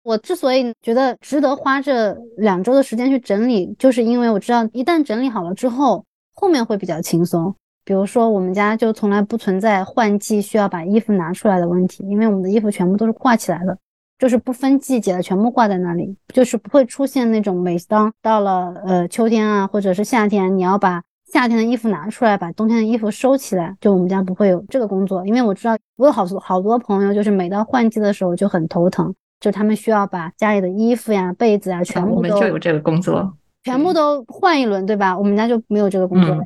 [0.03, 7.53] 我之所以觉得值得花这两周的时间去整理，就是因为我知道一旦整理好了之后，后面会比较轻松。
[7.85, 13.77] 比如说我们家就从来不存在换季需要把衣服拿出来的问题，因为我们的衣服全部都是挂起来的，
[14.17, 21.03] 就是不分季节的全部挂在那里，就是不会出现那种每当到了呃秋天啊或者是夏天，你要把。
[21.33, 23.75] 夏天的衣服拿出来，把冬天的衣服收起来。
[23.81, 33.33] 就我们家不会有这个工作，因为我知道我有好多好多朋友，就是每到换季的时候就很头疼，就他们需要把家里的衣服呀、被子啊全部都，我们就有这个工作，
[33.65, 35.17] 全部都换一轮，对吧？
[35.17, 36.41] 我们家就没有这个工作。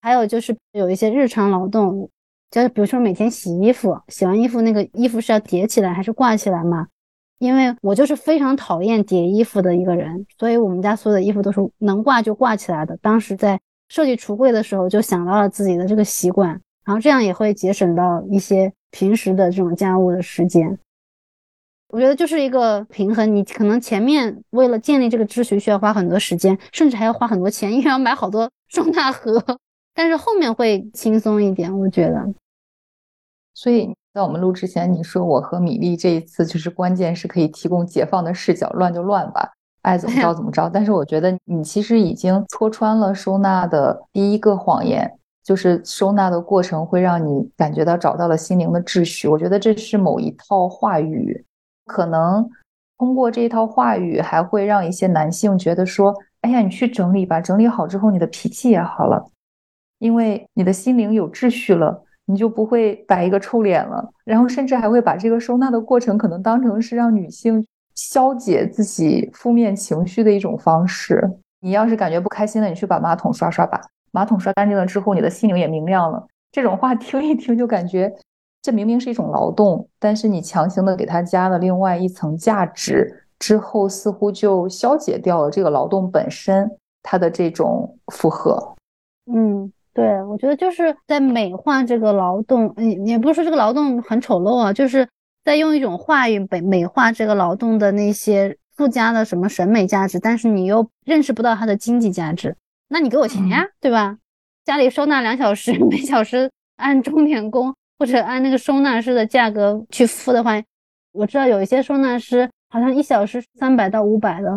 [0.00, 2.08] 还有就是有一些日常劳动，
[2.50, 6.86] 就是比如说每天洗衣服，洗完衣服那个衣服是要叠起来还是挂起来嘛？
[7.38, 12.96] 因为我就是非常讨厌叠衣服的一个人，所以我们家所有的衣服都是能挂就挂起来的。
[13.02, 16.48] 当时在设计橱柜的时候，就想到了自己的这个习惯，
[16.84, 20.78] 然后这样也会节省到一些平时的这种家务的时间。
[21.88, 29.44] 我觉得就是一个平衡，你可能前面为了建立这个秩序需要花很多时间，甚至还要花很多钱，因为要买好多 收纳盒，
[29.96, 32.24] 但是后面会轻松一点，我觉得。
[33.52, 33.92] 所以。
[34.16, 40.70] 在我们录之前，你说我和米粒这一次就是关键是可以提供解放的视角，乱就乱吧，爱怎么着 怎么着。
[40.70, 49.28] 但是我觉得你其实已经戳穿了收纳的第一个谎言，就是收纳的过程会让你感觉到找到了心灵的秩序。
[49.28, 51.44] 我觉得这是某一套话语，
[51.84, 52.48] 可能
[52.96, 59.22] 通过这一套话语，还会让一些男性觉得说：“哎呀，你去整理吧，整理好之后，你的脾气也好了，
[59.98, 71.22] 因为你的心灵有秩序了。”你就不会摆一个臭脸了，然后甚至还会把这个收纳的过程可能当成是让女性消解自己负面情绪的一种方式。
[71.60, 73.80] 你要是感觉不开心了，你去把马桶刷刷吧，
[74.10, 76.26] 马桶刷干净了之后，你的心灵也明亮了。
[76.50, 78.12] 这种话听一听，就感觉
[78.60, 86.68] 这明明是一种劳动，但是你强行的给它加了另外一层价值之后，似乎就消解掉了这个劳动本身
[87.04, 88.74] 它的这种负荷。
[89.32, 89.72] 嗯。
[89.96, 95.08] 对，我觉得就是在美化这个劳动，嗯，也不是说这个劳动很丑陋啊，就是
[95.42, 102.54] 在用一种话语美美化这个劳动的那些附加的什么审美价值，但是你又认识不到它的经济价值，
[102.88, 104.18] 那你给我钱呀，对吧？
[104.66, 110.62] 家里收纳两小时，每小时按钟点工或者按那个收纳师的价格去付的话，
[111.12, 114.50] 我知道有一些收纳师好像一小时三百到五百的，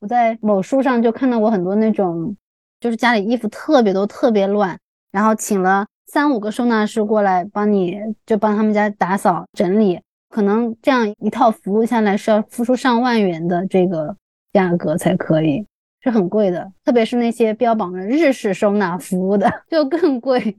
[0.00, 2.36] 我在某书上就看到过很多那种。
[2.80, 4.78] 就是家里衣服特别多，特别乱，
[5.10, 10.00] 然后请了三五个收纳师过来帮你，就帮他们家打扫整理。
[10.28, 14.14] 可能这样一套服务下来是要付出上万元的这个
[14.52, 15.64] 价格才可以，
[16.00, 16.70] 是很贵的。
[16.84, 20.56] 特别是那些标榜着日式收纳服务的， 就更贵。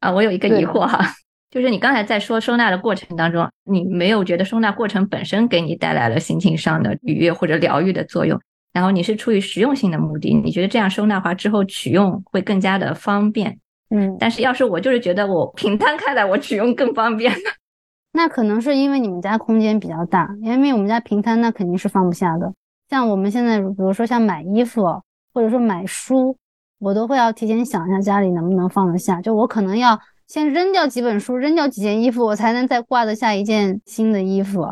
[0.00, 1.04] 啊，我有一个疑惑哈，
[1.50, 8.40] 就是你刚才在说收纳的过程当中，你没有觉得收纳过程本身给你带来了心情上的愉悦或者疗愈的作用，
[8.72, 13.58] 然后你是出于实用性的目的，你觉得这样收纳化之后取用会更加的方便。
[13.90, 17.32] 嗯，但是要是我就是觉得我平摊开来，我取用更方便。
[18.12, 22.52] 那可能是因为你们家空间比较大，因为我们家平摊那肯定是放不下的。
[22.88, 24.82] 像我们现在，比如说像买衣服
[25.32, 26.36] 或者说买书，
[26.78, 29.20] 我都会要提前想一下家里能不能放得下。
[29.20, 34.66] 就我可能要先扔掉几本书，扔掉几件衣服，我才能再挂得下一件新的衣服。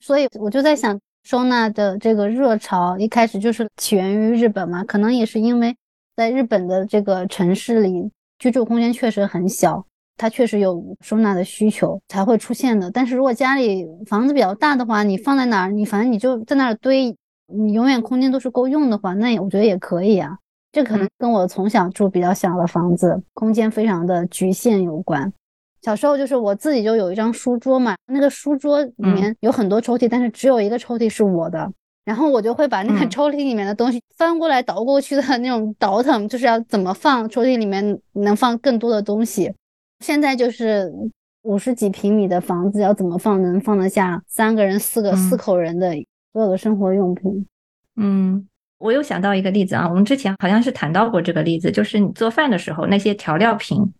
[0.00, 5.76] 所以我就在想，收纳的这个热潮一开始就是起源于日本嘛，可能也是因为
[6.14, 8.08] 在日本的这个城市里，
[8.38, 9.84] 居住空间确实很小，
[10.16, 12.88] 它确实有收纳的需求才会出现的。
[12.92, 17.12] 但是如果家里房子比较大的话，你放在哪儿，你反正你就在那儿堆。
[17.48, 20.38] 你永远空间都是够用的话，那也我觉得也可以啊。
[20.70, 25.32] 这可能跟我从小住比较小的房子，空间非常的局限有关。
[25.86, 31.72] 小时候就是我自己就有一张书桌嘛，那个书桌里面有很多抽屉，但是只有一个抽屉是我的。
[32.04, 39.52] 然后我就会把那个抽屉里面的东西翻过来倒过去的那种倒腾，就是要怎么放抽屉里面能放更多的东西。
[40.04, 40.92] 现在就是
[41.42, 45.94] 五十几平米的房子，要怎么放能放得下三个人、四个四口人的？
[46.32, 47.46] 所有的生活用品，
[47.94, 53.94] 嗯，我又想到一个例子啊，我们之前好像是谈到过这个例子，就是你做饭的时候那些调料瓶，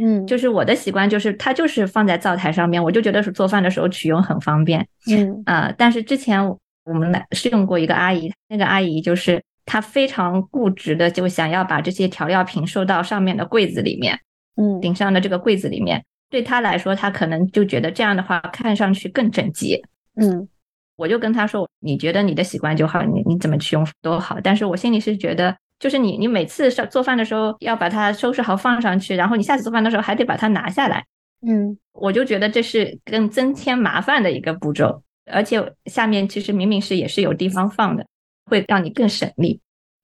[0.00, 6.42] 嗯，就是我的习惯就是它就是放在灶台上面，我就觉得是做饭的时候取用很方便，嗯啊，但是之前
[6.84, 14.18] 我们来试用过一个阿姨，那个阿姨就是她非常固执的就想要把这些调料瓶收到上面的柜子里面，
[14.56, 19.82] 嗯，顶上的这个柜子里面，对她来说，她可能就觉得这样的话看上去更整洁，
[20.16, 20.48] 嗯。
[20.96, 24.38] 我就跟她说：“你觉得你的习惯就好，你你怎么去用都好。
[24.42, 31.04] 但是我心里是觉得，就是你你每次上做饭的时候要把它收拾好放上去，然后你下次做饭的时候还得把它拿下来。
[31.44, 38.06] 嗯，我就觉得这是更增添麻烦的一个步骤，而且下面其实明明是也是有地方放的，
[38.44, 39.58] 会让你更省力。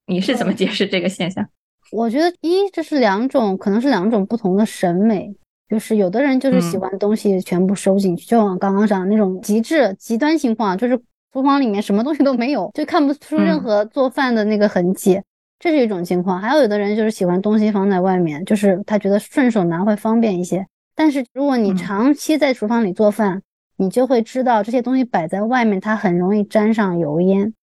[0.07, 1.47] 你是怎么解释这个现象？
[1.91, 5.33] 我觉得一这是两种，可能是两种不同的审美。”
[5.69, 10.97] 就是有的人就是喜欢东西全部收进去，就像刚刚讲的那种极致极端情况，就是
[11.33, 15.21] 厨房里面什么东西都没有，就看不出任何做饭的那个痕迹，
[15.59, 16.39] 这是一种情况。
[16.39, 20.65] 还有有的人就是喜欢东西放在外面，就是他觉得顺手拿会方便一些。
[20.95, 23.41] 但是如果你长期在厨房里做饭，
[23.77, 27.53] 你就会知道这些东西摆在外面，它很容易沾上油烟，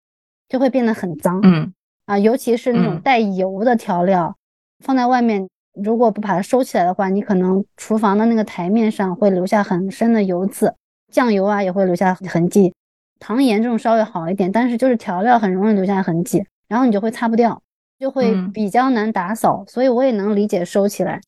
[0.48, 1.40] 就会变得很脏。
[1.42, 1.72] 嗯
[2.06, 4.36] 啊，尤其是那种带油的调料
[4.84, 5.48] 放在外面。
[5.72, 10.72] 如果不把它收起来的话，你可能厨房的那个台面上会留下很深的油渍，
[11.10, 12.72] 酱油啊也会留下痕迹，
[13.18, 17.60] 糖盐这种稍微好一点，但是就是调料很容易留下痕迹，然后你就会擦不掉，
[18.04, 21.18] 就会比较难打扫，所以我也能理解收起来。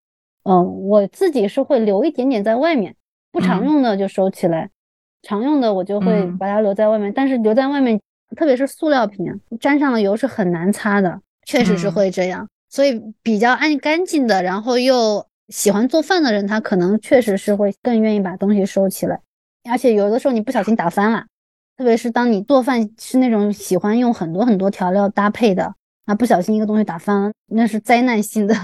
[0.43, 2.95] 嗯，我自己是会留一点点在外面，
[3.33, 4.69] 不常用的就收起来，
[5.23, 7.99] 常用的我就会把它留在外面，但是留在外面，
[8.37, 12.47] 特别是塑料瓶，沾上了油是很难擦的，确实是会这样。
[12.69, 19.19] 所以比较爱干净的，然后又喜欢做饭的人，他可能确实是会更愿意把东西收起来。
[19.71, 21.25] 而且有的时候你不小心打翻了，
[21.79, 25.75] 特别是当你做饭是那种喜欢用很多很多调料搭配的，
[26.07, 28.55] 那不小心一个东西打翻了，那是灾难性的。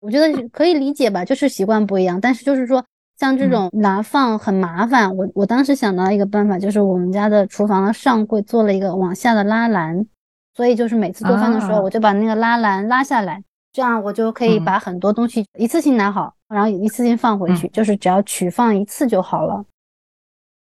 [0.00, 2.20] 我觉得可以理解吧，就是习惯不一样。
[2.20, 2.84] 但是就是说，
[3.18, 10.06] 像这种拿放很麻烦，我我当时想到一个办法，就是我们家的厨房的上柜做了一个往下的拉篮。
[10.52, 13.42] 所以就是每次做饭的时候，我就把那个拉篮拉下来，
[13.72, 19.64] 这样我就可以把很多东西一次性拿好，然后一次性放回去，就是只要取放一次就好了。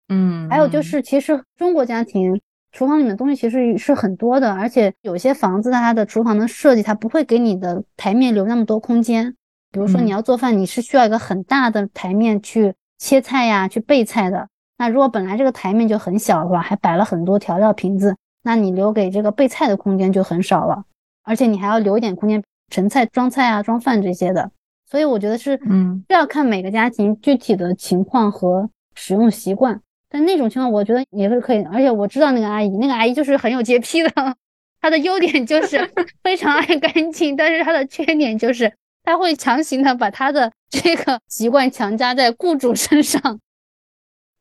[0.08, 2.40] 嗯，还有就是，其实中国家庭
[2.78, 9.34] 厨房里面东西其实是很多的，而且有些房子它的厨房的设计，它不会给你的台面留那么多空间。
[9.72, 14.46] 比如说你要做饭，你是需要一个很大的台面去切菜呀、去备菜的。
[14.76, 18.14] 那如果本来这个台面就很小的话，还摆了很多调料瓶子。
[18.44, 20.84] 那你留给这个备菜的空间就很少了，
[21.24, 22.40] 而且你还要留一点空间
[22.72, 24.48] 盛菜、装菜啊、装饭这些的。
[24.88, 29.80] 所以我觉得是，嗯，这要看每个家庭具体的情况和使用习惯。
[30.10, 31.62] 但那种情况，我觉得也是可以。
[31.64, 34.10] 而且我知道那个阿姨，那个阿姨就是很有洁癖的。
[34.80, 35.78] 她的优点就是
[36.22, 43.40] 非常爱干净，但是她的缺点就是她会强行的把她的这个习惯强加在雇主身上。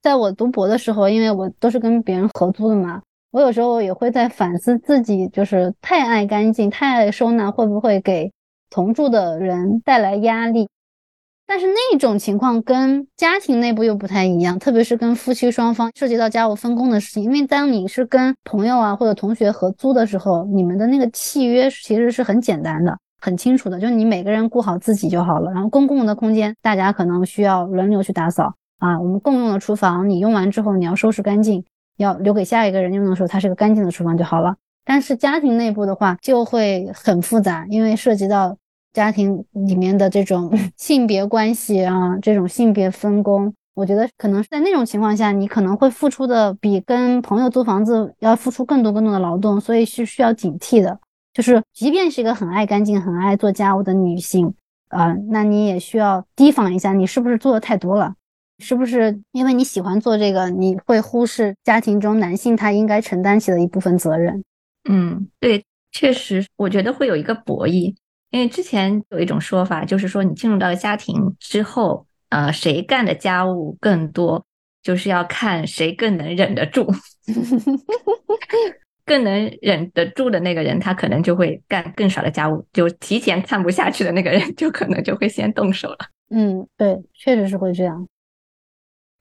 [0.02, 3.02] 在我读博的时候，因为我都是跟别人合租的嘛。
[3.32, 8.32] 我有时候也会在反思自己，就是太爱干净、太爱收纳，会不会给
[8.70, 10.70] 同住的人带来压力？
[11.48, 17.24] 但是那种情况跟家庭内部又不太一样，特别是跟夫妻双方涉及到家务分工的事情。
[17.24, 25.50] 因为当你是跟朋友啊或者同学合租的时候，你们的那个契约其实是很简单的，很清楚的，就你每个人顾好自己就好了。
[25.52, 29.00] 然后公共的空间，大家可能需要轮流去打扫啊。
[29.00, 31.64] 我们共用的厨房，你用完之后你要收拾干净，
[31.96, 34.54] 要留给下一个人用的时候，它是个干净的厨房就好了。
[34.84, 38.58] 但是家庭内部的话就会很复杂，因为涉及到
[38.98, 43.54] 家庭里面的这种性别关系啊，这种性别分工。
[43.76, 51.00] 我觉得可能是在那种情况下，你可能会付出的比跟朋友租房子要付出更多更多的劳动，所以是需要警惕的。
[51.32, 54.52] 就是即便是一个很爱干净、很爱做家务的女性，
[54.88, 58.16] 啊，那你也需要提防一下，你是不是做的太多了？
[58.58, 64.44] 是不是因为你喜欢做这个，你会忽视家庭中男性他应该承担起的一部分责任？
[64.90, 67.94] 嗯，对，确实，我觉得会有一个博弈，
[68.32, 72.06] 因为之前有一种说法，就是说你进入到了家庭之后。
[72.30, 74.46] 呃，谁干的家务更多，
[74.84, 76.86] 就是要看谁更能忍得住。
[79.06, 82.68] 更能忍得住的那个人，他可能就会干更少的家务。
[82.74, 85.98] 就提前看不下去的那个人，就可能就会先动手了。
[86.30, 88.06] 嗯，对，确实是会这样。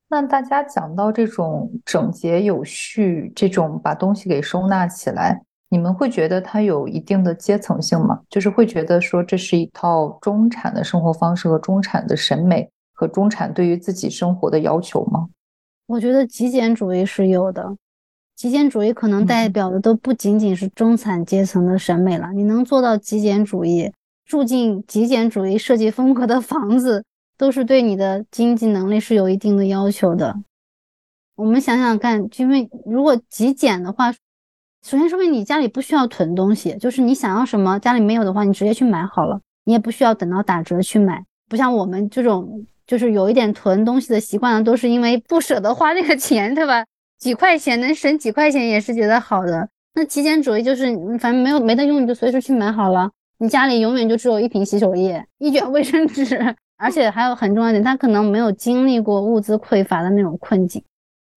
[0.09, 8.21] 那大家讲到这种整洁有序，这种把东西给收纳起来，你们会觉得它有一定的阶层性吗？
[8.29, 12.71] 就是会觉得说这是一套中产的生活方式和中产的审美。
[12.99, 15.29] 和中产对于自己生活的要求吗？
[15.87, 17.77] 我觉得极简主义是有的，
[18.35, 22.33] 极简主义可能代表的都不仅仅是中产阶层的审美了。
[22.33, 23.93] 你能做到极简主义，
[24.25, 27.05] 住进极简主义设计风格的房子，
[27.37, 30.35] 都是对你的经济能力是有一定的要求的。
[31.35, 34.11] 我们想想看，因为如果极简的话，
[34.87, 42.64] 首先说明你家里不需要囤东西，就是你想要什么家里没有的话，你直接去买好了，你也不需要等到打折去买，不像我们这种。
[42.87, 46.84] 就是有一点囤东西的习惯呢，都是因为不舍得花那个钱，对吧？
[47.18, 49.68] 几块钱能省几块钱也是觉得好的。
[49.95, 53.11] 那极简主义就是，反正没有没得用，你就随时去买好了。
[53.39, 56.39] 你家里永远就只有一瓶洗手液、一卷卫生纸，
[56.78, 60.80] 而且还有很重要一点，他可能没有经历过物资匮乏的那种困境。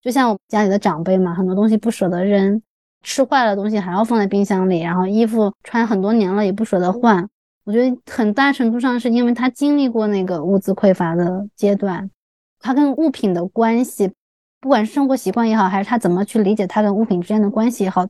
[0.03, 2.61] 就像我家里的长辈嘛，很多东西不舍得扔，
[3.01, 7.27] 吃坏了东西还要放在冰箱里，然后衣服穿很多年了也不舍得换。
[7.63, 12.09] 我觉得很大程度上是因为他经历过那个物资匮乏的阶段，
[12.59, 14.11] 他跟物品的关系，
[14.59, 18.07] 不管是生活习惯也好，还是他怎么去理解他跟物品之间的关系也好，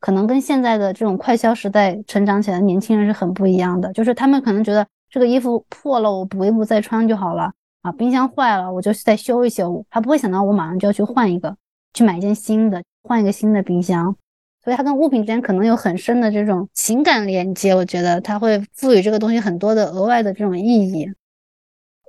[0.00, 3.92] 可能跟现在的这种快消时代成长起来的年轻人是很不一样的。
[3.92, 11.54] 就是他们可能觉得这个衣服破了，我补一补再穿就好了啊；冰箱坏了，我就再修一修，他不会想到我马上就要去换一个，
[11.92, 14.16] 去买一件新的，换一个新的冰箱。
[14.64, 21.08] 所以它跟物品之间可能有很深的这种情感连接，我觉得它会赋予这个东西很多的额外的这种意义。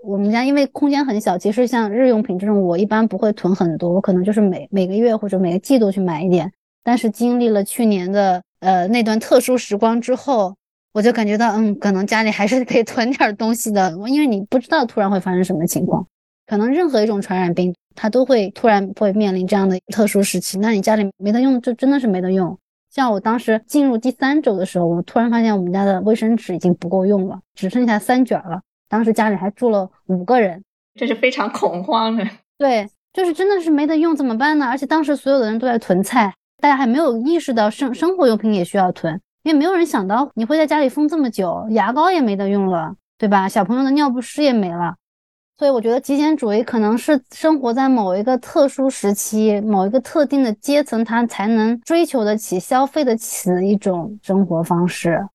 [0.03, 6.51] 我们家因为空间很小，其实像日用品这种，我一般不会囤很多，我可能就是每每个月或者每个季度去买一点。
[6.83, 10.53] 但是经历了去年的呃那段特殊时光之后，
[10.91, 16.05] 我就感觉到，嗯，可能家里还是可以 囤点东西的，因为你不知道突然会发生什么情况，
[16.45, 17.73] 可能任何一种传染病。
[17.95, 22.57] 它都会突然会面临这样的特殊时期，那你家里没得用，就真的是没得用。
[22.89, 28.61] 像我当时进入第三周的时候，我突然发现我们家的卫生纸已经不够用了，只剩下三卷了。
[28.87, 30.63] 当时家里还住了五个人，
[30.93, 32.23] 这是非常恐慌的。
[32.59, 34.67] 对，就是真的是没得用，怎么办呢？
[34.67, 36.31] 而且当时所有的人都在囤菜，
[36.61, 43.49] 大家还没有意识到生生活用品也需要囤，因为没有人想到你会在家里封这么久，牙膏也没得用了，对吧？
[43.49, 44.95] 小朋友的尿不湿也没了。
[45.63, 55.25] 所以我觉得极简主义可能是生活在某一个特殊时期、某一个特定的阶层，他才能追求得起、消费得起的一种生活方式。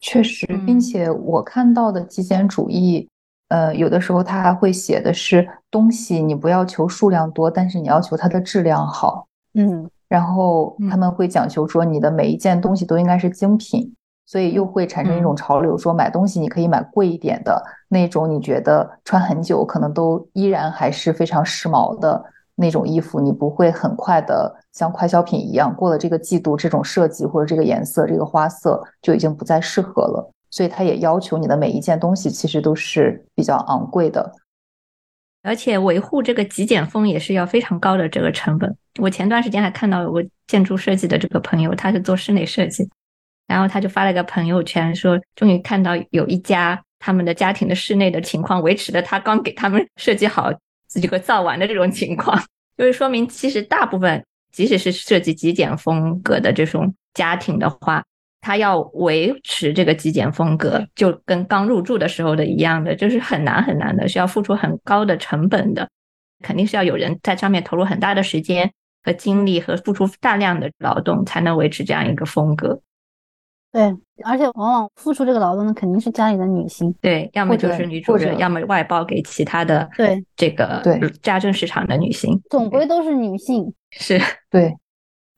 [0.00, 3.08] 确实，并且我看到的极简主义，
[3.48, 9.26] 呃，有的时候他还会写的是东西，你不要求数量多，但是你要求它的质量好。
[9.54, 13.94] 嗯，然后他们会讲求说，你的每一件东西都应该是精品。
[14.26, 30.32] 所以又会产生一种潮流，说买东西你可以买贵一点的那种，你觉得穿很久可能都依然还是非常时髦的那种衣服，你不会很快的像快消品一样，过了这个季度，这种设计或者这个颜色、这个花色就已经不再适合了。
[30.50, 34.32] 所以它也要求你的每一件东西其实都是比较昂贵的，
[35.42, 38.76] 而且维护这个极简风也是要非常高的这个成本。
[39.00, 42.86] 我前段时间还看到我建筑设计的这个朋友，他是做室内设计。
[43.46, 50.52] 然后他就发了个朋友圈，说终于看到有一家他们的家庭的室内的情况维持的他刚给他们设计好
[50.86, 52.40] 自己个造完的这种情况，
[52.78, 58.04] 就是说明其实大部分即使是设计极简风格的这种家庭的话，
[58.40, 65.88] 他要维持这个极简风格，就跟刚入住的时候的一样的，就是很难很难的，需要付出很高的成本的，
[66.42, 68.72] 肯定是要有人在上面投入很大的时间
[69.02, 72.80] 和精力和付出大量的劳动，才能维持这样一个风格。
[73.72, 73.82] 对，
[74.22, 76.94] 而且往往付出这个劳动的肯定是家里的女性。
[77.00, 83.72] 对，要么就是女主人，要么外包给其他的对这个对家政市场的女性，总归都是女性。
[83.90, 84.20] 是
[84.50, 84.76] 对，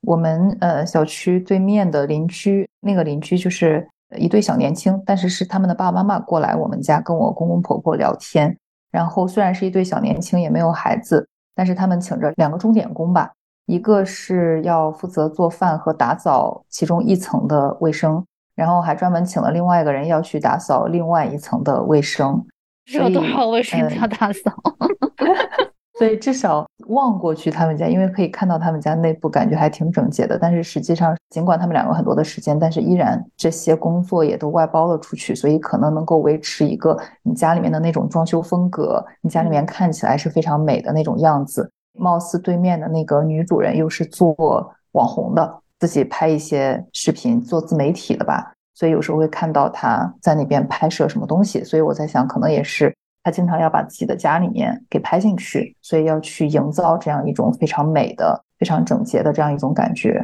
[0.02, 8.58] 我们呃小区对面的邻居，那个邻居就是一对小年轻，但是是他们的爸爸妈妈过来我们家跟我公公婆婆聊天。
[8.90, 13.32] 然后虽然是一对小年轻，也没有孩子，但是他们请着两个钟点工吧，
[13.66, 22.44] 一个是要负责做饭和打扫其中一层的卫生，然后还专门请了另外一个人要去打扫另外一层的卫生。
[22.92, 24.52] 有多少卫生要打扫？
[25.96, 30.36] 所以至少望过去他们家，因为可以看到他们家内部感觉还挺整洁的。
[30.36, 41.70] 但是实际上，尽管他们两个很多的时间，但是依然这些工作也都外包了出去，所以可能能够维持一个你家里面的那种装修风格，你家里面看起来是非常美的那种样子。
[41.98, 44.34] 貌似对面的那个女主人又是做
[44.92, 51.64] 网红的，自己拍一些视频，做自媒体的吧，所以有时候会看到她在那边拍摄什么东西。
[51.64, 52.94] 所以我在想，可能也是。
[53.26, 60.22] 她经常要把自己的家里面给拍进去，所以要去营造这样一种非常美的、非常整洁的这样一种感觉。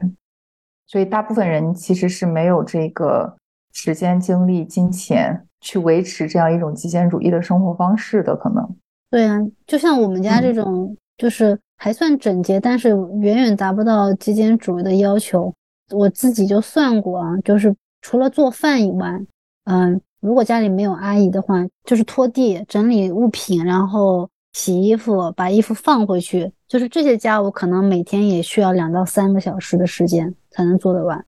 [0.86, 3.34] 所以大部分人其实是没有这个
[3.72, 8.36] 时间、精力、金钱去维持这样一种极简主义的生活方式的。
[8.36, 8.76] 可能
[9.10, 12.88] 对啊，就像我们家这种，就是还算整洁，但是
[13.20, 15.52] 远远达不到极简主义的要求。
[15.90, 19.20] 我自己就算过啊，就是除了做饭以外，
[19.64, 20.00] 嗯。
[20.22, 31.24] 如果家里没有阿姨的话，就是拖地、整理物品，然后洗衣服、把衣服放回去，就是这些家务可能每天也需要两到三个小时的时间才能做得完。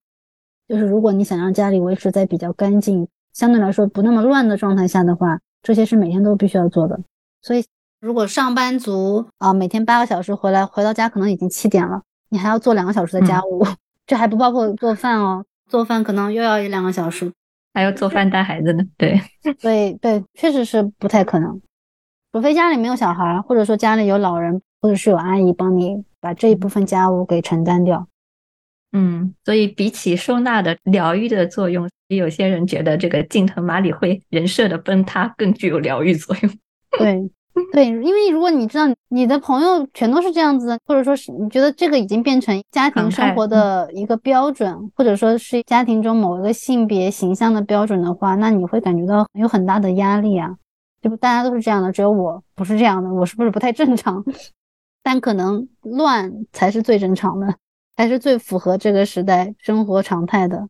[0.69, 7.01] 就是如果你想让家里维持在比较干净、相对来说不那么乱的状态下的话，这些是每天都必须要做的。
[7.41, 7.65] 所以，
[8.03, 13.65] 如果上班族啊，每天八个小时回来，回到家可能已经七点了，你还要做两个小时的家务，
[14.09, 17.33] 这还不包括做饭哦，做饭可能又要一两个小时。
[17.73, 19.21] 还要做饭带孩子呢，对，
[19.63, 21.63] 对对，确实是不太可能，
[22.33, 28.09] 除非家里没有小孩，或者说家里有老人，或者是有阿姨帮你把这一部分家务给承担掉。
[28.91, 36.53] 嗯，所以比起收纳的疗愈的作用，有些人觉得这个近藤麻里惠人设的崩塌更具有疗愈作用。
[36.99, 37.31] 对。
[37.73, 50.51] 对，因为如果你知道你的朋友全都是这样子，或者说是你觉得这个已经变成家庭生活的一个标准，或者说是家庭中某一个性别形象的标准的话，那你会感觉到有很大的压力啊！
[51.03, 54.25] 就不大家都是这样的，只有我不是这样的，我是不是不太正常？
[55.03, 57.55] 但可能乱才是最正常的，
[57.97, 60.69] 才是最符合这个时代生活常态的。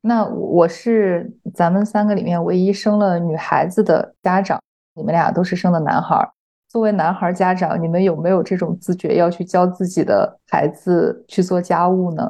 [0.00, 4.58] 那我是咱们三个里面唯一生了女孩子的家长。
[4.98, 6.28] 你们俩都是生的男孩，
[6.68, 12.28] 作为男孩家长，你们有没有这种自觉要去教自己的孩子去做家务呢？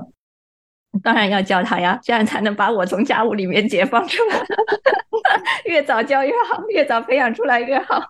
[1.02, 4.36] 当然要教他呀，这样才能把我从家务里面解放出来。
[5.64, 8.02] 越早教越好，越早培养出来越好。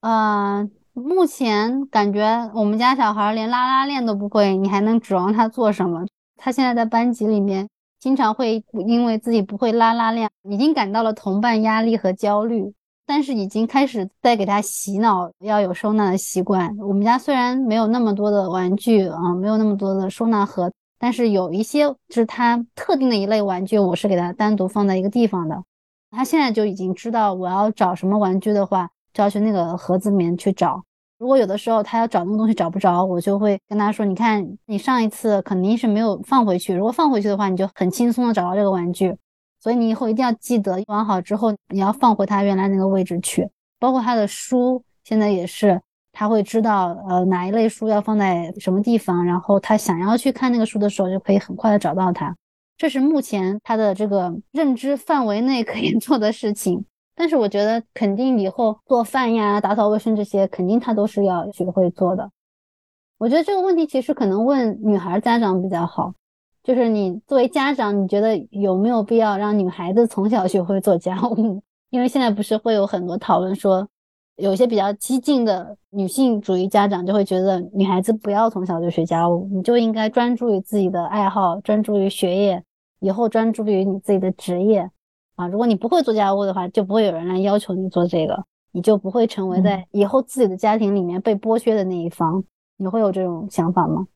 [0.00, 0.64] 啊，
[0.94, 6.04] 目前感觉我们家小孩连拉拉链都不会，你还能指望他做什么？
[6.36, 7.68] 他现在在班级里面，
[7.98, 12.72] 经常会因为自己不会拉拉链，已经感到了同伴压力和焦虑。
[13.10, 16.72] 但是已经开始在给他洗脑，要有收纳的习惯。
[16.78, 25.60] 我们家虽然没有那么多的玩具啊，没有那么多的收纳盒，但是有一些就是他特定的一类玩具，我是给他单独放在一个地方的。
[26.12, 30.80] 他现在就已经知道我要找什么玩具的话，就要去那个盒子里面去找。
[31.18, 36.72] 如果有的时候他要找那个东西找不着，我就会跟他说：“你看，你上一次肯定是没有放回去。
[36.72, 39.16] 如果放回去的话，你就很轻松的找到这个玩具。”
[39.60, 43.48] 所以你以后一定要记得，玩好之后你要放回他原来那个位置去。
[43.78, 45.80] 包括他的书，现在也是，
[46.12, 52.34] 他会知道，呃，哪一类书要放在什么地方，然后他想要去看那个书的时候，就可以很快的找到它。
[52.76, 56.84] 这是目前他的这个认知范围内可以 做的事情。
[57.14, 62.30] 但是我觉得，肯定以后做饭呀、打扫卫生这些，肯定他都是要学会做的。
[63.18, 66.14] 我觉得这个问题其实可能问女孩家长比较好。
[66.70, 71.60] 就是你作为家长，你觉得有没有必要让女孩子从小学会做家务？
[71.90, 73.88] 因为现在不是会有很多讨论说，
[74.36, 82.62] 有些比较激进的女性主义家长就会觉得女孩子不要从小就学家务，你就应该专注于自己的爱好，专注于学业，
[83.00, 84.88] 以后专注于你自己的职业
[85.34, 85.48] 啊。
[85.48, 92.44] 如果你不会做家务的话，就不会有人来要求你做这个，你就不会成为在以后自己的家庭里面被剥削的那一方。
[92.76, 94.06] 你会有这种想法吗？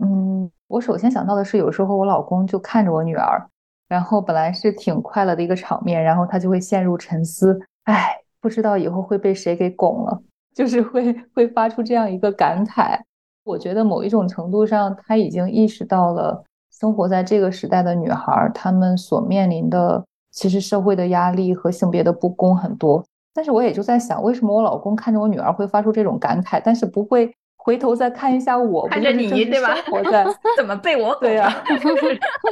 [0.00, 0.50] 嗯。
[0.68, 3.42] 我首先想到的是，有时候我老公就看着我女儿，
[3.88, 10.22] 然后本来是挺快乐的一个场面，然后他就会陷入沉思，哎，不知道以后会被谁给拱了，
[10.54, 13.00] 就是会会发出这样一个感慨。
[13.44, 23.02] 我觉得某一种程度上，他已经意识到了生活在这个时代的女孩，她们所面临的其实社会的压力和性别的不公很多。
[23.32, 27.32] 但是我也就在想，为什么我老公看着我女儿会发出这种感慨，但是不会
[27.68, 29.76] 回头再看一下我，看着你对吧？
[29.90, 30.24] 活在
[30.56, 31.62] 怎么被我对呀？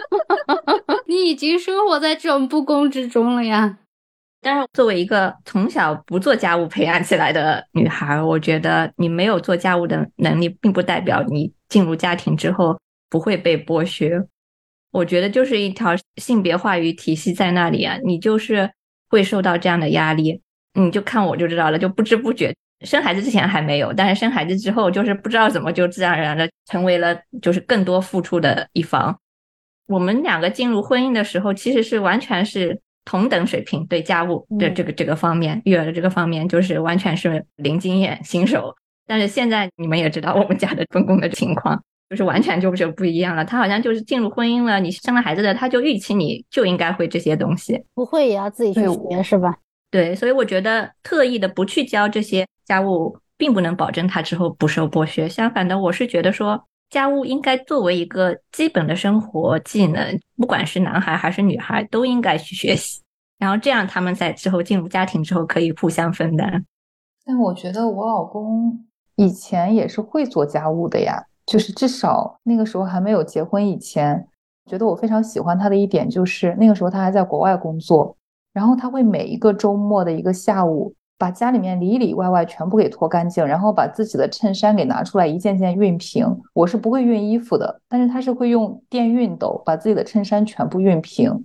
[1.08, 3.78] 你已经生活在这种不公之中了呀。
[4.42, 14.22] 但是作为一个从小不做家务培养起来的女孩，我觉得你没有做家务的能力，并不代表你进入家庭之后不会被剥削。
[14.92, 18.70] 我觉得就是一条性别话语体系在那里啊，你就是
[19.08, 20.42] 会受到这样的压力。
[20.74, 29.18] 你就看我就知道了，就不知不觉生孩子之前还没有，但是生孩子之后就是不知道怎么就自然而然的成为了就是更多付出的一方。
[29.86, 38.74] 我们两个进入婚姻的时候，其实是完全是同等水平，对家务的这个这个方面，育儿的这个方面，就是完全是零经验新手。
[39.06, 43.44] 但是现在你们也知道我们家的分工的情况，就是完全就就不一样了。
[43.44, 49.56] 他好像就是进入婚姻了，你生了孩子的，他就预期你就应该会这些东西，不会也要自己去学是吧？
[49.92, 55.28] 对，所以我觉得特意的不去教这些家务，并不能保证他之后不受剥削。
[55.28, 63.00] 相反的，我是觉得说，家务应该作为一个基本的生活技能，不管是男孩还是女孩，都应该去学习。
[63.38, 66.64] 然后这样，他们在之后进入家庭之后，可以互相分担。
[67.24, 68.84] 但我觉得我老公
[69.16, 74.26] 以前也是会做家务的呀，就是至少那个时候还没有结婚以前，
[74.70, 78.16] 觉得我非常喜欢他的一点就是那个时候他还在国外工作。
[78.52, 86.26] 然后他会每一个周末的一个下午，把家里面里里外外全部给拖干净，然后把自己的衬衫给拿出来一件件熨平。
[86.52, 91.44] 我是不会熨衣服的，但是他是会用电熨斗把自己的衬衫全部熨平。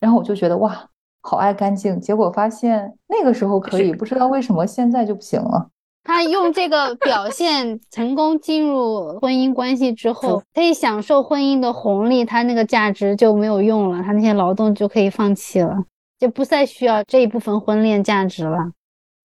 [0.00, 0.88] 然后我就觉得哇，
[1.22, 2.00] 好爱干净。
[2.00, 5.68] 结果发现那个时候可以，不知道为什么现在就不行了。
[6.04, 15.84] 他用这个表现成功进入婚姻关系之后，可以享受婚姻的红利，他那个价值就没有用了，他那些劳动就可以放弃了。
[16.18, 18.72] 就不再需要这一部分婚恋价值了。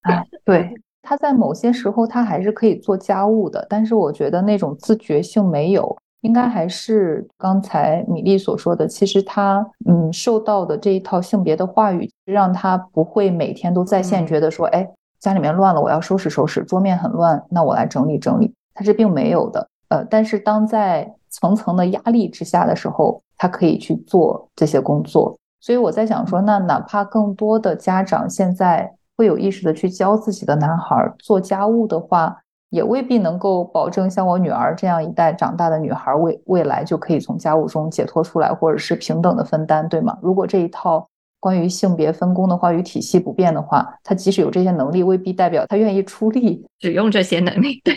[0.08, 14.88] 哎， 对，他在某些时候他还是可以做家务的，但是我觉得那种自觉性没有，应该还是刚才米粒所说的，其实他嗯受到的这一套性别的话语，让他不会每天都在线觉得说，哎，
[15.20, 19.68] 家里面乱了，我要收拾收拾，桌面很乱，那我来整理整理，他是并没有的。
[19.90, 25.38] 呃，但是当在层层的压力之下的时候，他可以去做这些工作。
[25.62, 32.40] 所以我在想说，那哪怕更多的家长现在会有意识的去教自己的男孩做家务的话，
[32.70, 40.18] 也未必能够保证像我女儿这样一代长大的女孩未未来就可以从家务中解脱出来，或者是平等的分担，对吗？
[40.22, 41.06] 如果这一套
[41.40, 47.82] 关于性别分工的话语体系不变的话，他即使有这些能力，未必代表他愿意出力使用这些能力。
[47.84, 47.96] 对，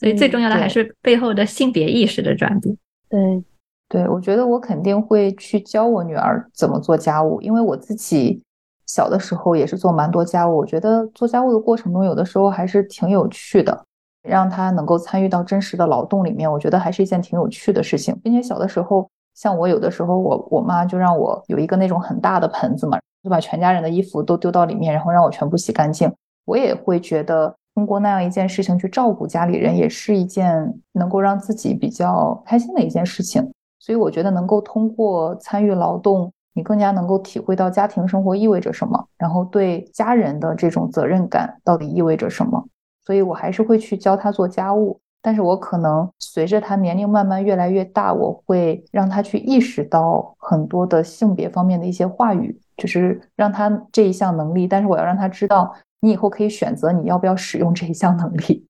[0.00, 2.76] 所以最重要的还是背后的性别意识的转变。
[3.08, 3.44] 对。
[3.90, 8.42] 对，我觉得我肯定会去教我女儿怎么做家务，因为我自己
[8.88, 10.56] 小的时候也是做蛮多家务。
[10.56, 13.84] 我觉得做家务的过程中，有的时候还是挺有趣的，
[14.22, 18.18] 让他能够参与到真实的劳动里面，我觉得还是一件挺有趣的事情。
[18.22, 26.12] 并且小的时候，像我有的时候，我我妈就让我有一个那种很大的盆子嘛，就把全家人的衣服都丢到里面，然后让我全部洗干净。
[26.46, 33.46] 我也会觉得通过那样一件事情去照顾家里人，也是一件能够让自己比较开心的一件事情。
[33.78, 42.66] 所以我觉得能够通过参与劳动，你更加能够体会到家庭生活意味着什么，然后对家人的这种责任感到底意味着什么。
[43.06, 54.66] 所以我还是会去教他做家务，但是我可能随着他年龄慢慢越来越大，我会让他去意识到很多的性别方面的一些话语，就是让他这一项能力。
[54.66, 58.66] 但是我要让他知道，你以后可以选择你要不要使用这一项能力。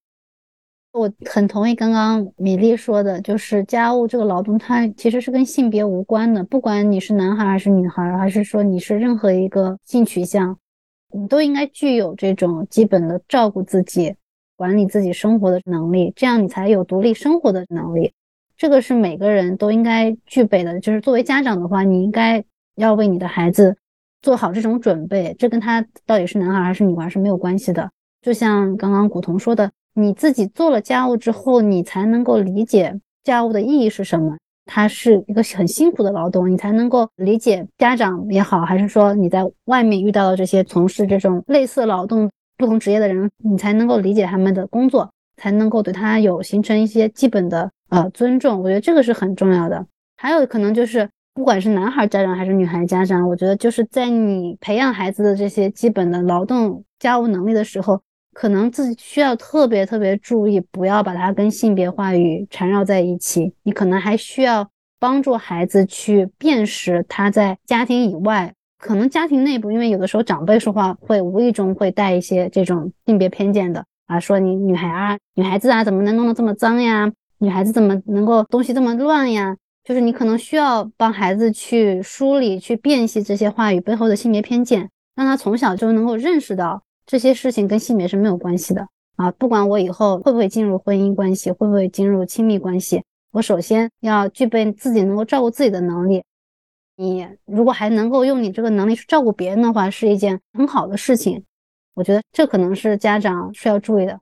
[0.92, 6.42] 我很同意刚刚米粒说的，就是家务这个劳动，它其实是跟性别无关的。
[6.42, 10.58] 不管你是男孩还是女孩，还是说你是任何一个性取向，
[11.12, 14.16] 你都应该具有这种基本的照顾自己、
[14.56, 18.12] 管理自己生活的能力，这样你才有独立生活的能力。
[18.56, 20.80] 这个是每个人都应该具备的。
[20.80, 22.42] 就是作为家长的话，你应该
[22.76, 23.76] 要为你的孩子
[24.22, 25.36] 做好这种准备。
[25.38, 27.88] 这跟他到底是男孩还是女孩是没有关系的。
[28.22, 29.70] 就像刚刚古潼说的。
[29.98, 34.36] 你自己做了家务之后，你才能够理解家务的意义是什么。
[34.64, 48.62] 它是一个很辛苦的劳动，你才能够理解家长也好，还是说你在外面遇到的这些从事这种类似劳动不同职业的人，你才能够理解他们的工作，才能够对他有形成一些基本的呃尊重。
[48.62, 49.84] 我觉得这个是很重要的。
[50.16, 58.00] 还有可能就是，不管是男孩家长还是女孩家长，我觉得就是在你培养孩子的这些基本的劳动家务能力的时候。
[58.38, 63.52] 可能自己需要特别特别注意，不要把它跟性别话语缠绕在一起。
[63.64, 64.70] 你可能还需要
[65.00, 77.12] 帮助孩子去辨识他在家庭以外，可能家庭内部，因为有的时候长辈说话会无意中会带一些这种性别偏见的啊，说你女孩啊、女孩子啊，怎么能弄得这么脏呀？
[77.38, 79.56] 女孩子怎么能够东西这么乱呀？
[79.82, 88.86] 就是你可能需要帮孩子去梳理、去辨析这些话语背后的性别偏见，让他从小就能够认识到这些事情跟性别是没有关系的
[89.16, 89.30] 啊！
[89.32, 93.02] 不管我以后会不会进入婚姻关系，会不会进入亲密关系。
[93.32, 96.22] 我首先要具备自己能够照顾自己的能力。
[96.96, 101.42] 你如果还能够用你这个能力去照顾别人的话，是一件很好的事情。
[101.94, 104.20] 我觉得这可能是家长需要注意的。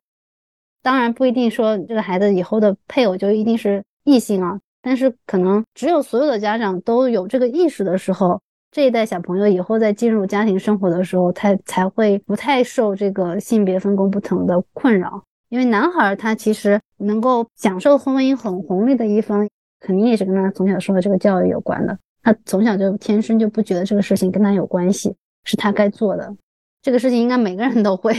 [0.81, 8.41] 当然不一定说这个孩子以后的配偶就一定是异性啊，但是可能只有所有的家长都有这个意识的时候，
[8.71, 15.23] 这一代小朋友以后在进入家庭生活的时候，他才会不太受这个性别分工不同的困扰。
[15.49, 19.49] 因为男孩他其实能够享受婚姻很红利的一方，
[19.81, 21.97] 肯定也是跟他从小受的这个教育有关的。
[22.23, 25.15] 他从小就天生就不觉得这个事情跟他有关系，
[25.45, 26.35] 是他该做的。
[26.83, 28.13] 这个事情应该每个人都会。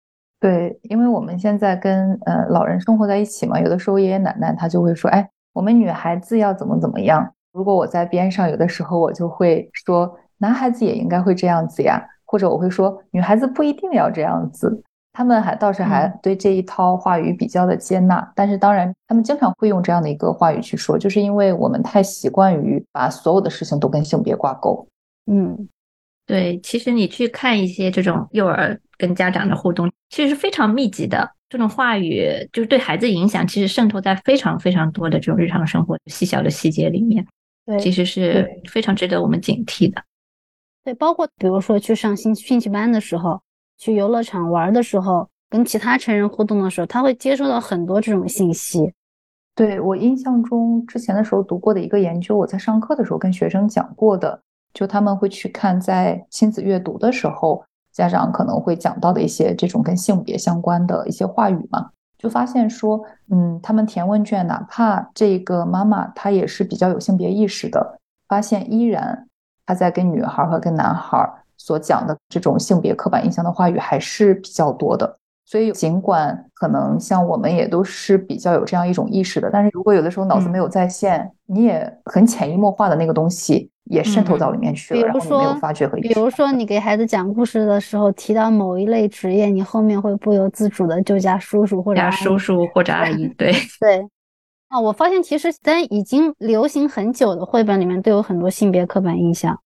[0.38, 14.82] 对，因为我们现在跟呃老人生活在一起嘛，有的时候爷爷奶奶他就会说：“哎，我们女孩子要怎么怎么样。”如果我在边上，有的时候我就会说：“男孩子也应该会这样子呀。”或者我会说：“女孩子不一定要这样子。”
[15.16, 24.84] 他们还倒是还对这一套话语比较的接纳，但是当然，他们经常会用这样的一个话语去说，就是因为我们太习惯于把所有的事情都跟性别挂钩。
[25.30, 25.68] 嗯，
[26.26, 31.30] 对，其实你去看一些这种幼儿跟家长的互动，其实是非常密集的。
[31.48, 37.24] 这种话语就是对孩子影响，其实渗透在非常非常多的这种日常生活细小的细节里面。
[37.66, 40.02] 对，其实是非常值得我们警惕的。
[40.84, 43.40] 对，包括比如说去上兴兴趣班的时候。
[43.76, 48.94] 去游乐场玩的时候，跟其他成人互动的时候，他会接收到很多这种信息。
[49.52, 54.40] 对我印象中，之前的时候读过的一个研究，我在上课的时候跟学生讲过的，
[54.72, 61.90] 就他们会去看在亲子阅读的时候，家长可能会讲到的一些这种跟性别相关的一些话语嘛，
[62.24, 63.00] 就发现说，
[63.30, 69.28] 嗯，他们填问卷，哪怕这个妈妈她也是比较有性别意识的，发现依然
[69.64, 71.30] 她在跟女孩和跟男孩。
[71.56, 75.16] 所讲的这种性别刻板印象的话语还是比较多的，
[75.46, 85.96] 所以尽管可能像我们也都是比较有这样一种意识的，但是如果有的时候脑子没有在线，你也很潜移默化的那个东西也渗透到里面去了，然后你没有发觉和。
[85.98, 93.28] 比如说，你给孩子讲故事的时候提到某一类职业，你后面会不由自主的就加叔叔或者叔叔或者阿姨。
[93.36, 94.08] 对对。
[94.68, 99.56] 啊，我发现其实在已经流行很久的绘本里面都有很多性别刻板印象。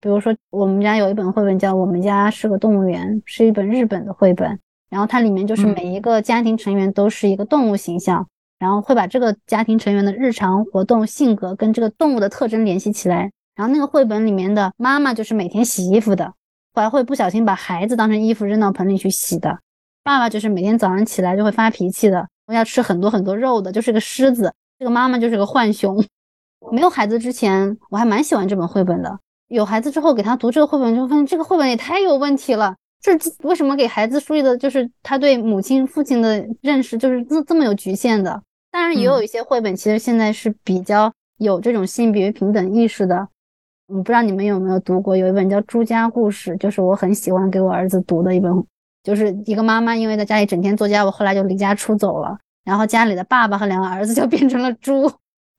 [0.00, 4.58] 比如说，我们家有一本绘本叫《我们家是个动物园》，是一本日本的绘本。
[4.88, 8.24] 然后它里面就是每一个家庭成员都是一个动物形象，
[8.58, 13.32] 然后会把这个家庭成员的日常活动、性格跟这个动物的特征联系起来。
[13.56, 16.32] 然后那个绘本里面的妈妈就是每天洗衣服的，
[16.74, 19.58] 还会不小心把孩子当成衣服扔到盆里去洗的。
[20.04, 24.52] 爸爸就是每天早上起来就会发脾气的，要吃很多很多肉的，就是个狮子。
[24.78, 26.04] 这个妈妈就是个浣熊。
[26.70, 29.18] 没有孩子之前，我还蛮喜欢这本绘本的。
[29.48, 32.76] 有孩子之后给他读这个绘本，就发现这个绘本也太有问题了。
[33.00, 38.42] 这为什么给孩子树立的就是他对母亲、父亲的认识就是这这么有局限的？
[38.70, 43.28] 当然，也有一些绘本其实现在是比较有这种性别平等意识的。
[43.88, 48.52] 我不知道你们有没有读过，有一本叫《朱家故事》，就是我很喜欢给我儿子读的一本，
[49.04, 55.10] 就是一个妈妈因为在家里整天做家务，后来就离家出走了，然后家里的爸爸和两个儿子就 变成了猪。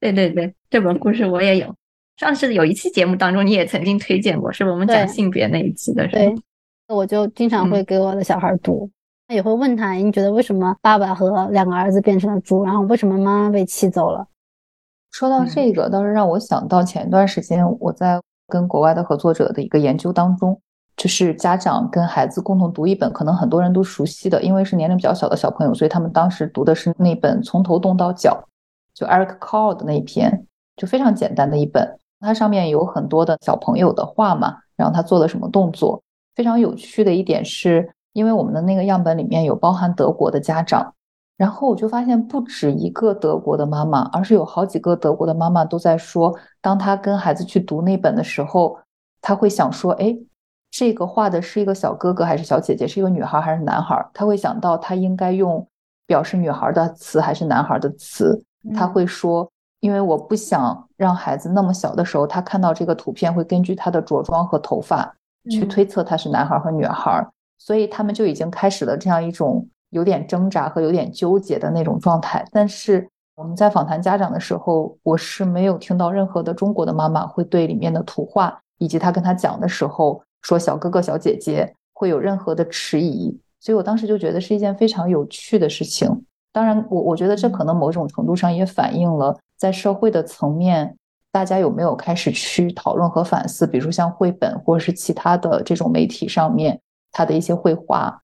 [0.02, 1.74] 对对对，这本故事我也有。
[2.18, 6.06] 上次有一期节目当中，你也曾经推荐过，是我们讲性别那一期的。
[6.08, 6.36] 对，
[6.90, 8.90] 我就经常会给我的小孩读，
[9.34, 14.28] 也会问他，你觉得为什么爸爸和两个儿子变成了猪，然后为什么妈妈被气走了？
[15.18, 20.62] 说到这个，倒是让我想到前一段时间我在跟国外的合作者的一个研究当中，
[20.96, 28.40] 就是家长跟孩子共同读一本，可能很多人都熟悉的，因为是年龄比较小的小朋友，所以他们当时读的是那本《从头动到脚》，
[29.00, 30.46] 就 Eric Carle 的那一篇，
[30.76, 31.98] 就非常简单的一本。
[32.20, 36.00] 它上面有很多的小朋友的画嘛，然后他做了什么动作？
[36.36, 40.94] 非常有趣的一点是，因为我们的那个样本里面有包含德国的家长，
[41.38, 48.78] 然后我就发现不止一个德国的妈妈，而是有好几个德国的妈妈都在说，当她跟孩子去读那本的时候，
[49.22, 50.18] 她会想说，哎，
[50.72, 54.04] 这个画的是一个小哥哥还是小姐姐，是一个女孩还是男孩？
[54.14, 55.66] 她会想到她应该用
[56.08, 59.50] 表示女孩的词还是男孩的词，他会说。
[59.80, 65.16] 因为我不想让孩子那么小的时候，他看到这个图片会根据他的着装和头发
[65.52, 67.24] 去推测他是男孩和女孩，
[67.60, 72.46] 所以他们就已经开始了这样一种有点挣扎和有点纠结的那种状态。
[72.52, 86.26] 但是我们在访谈家长的时候，我是没有听到任何的中国的妈妈会对里面的图画以及他跟他讲的时候说小哥哥小姐姐会有任何的迟疑，所以我当时就觉得是一件非常有趣的事情。
[86.54, 90.96] 当然，我我觉得这可能某种程度上也反映了在社会的层面，
[91.32, 96.80] 大家有没有开始去讨论和反思，比如说像绘本或者是其他的这种媒体上面
[97.12, 98.20] 它的一些绘画，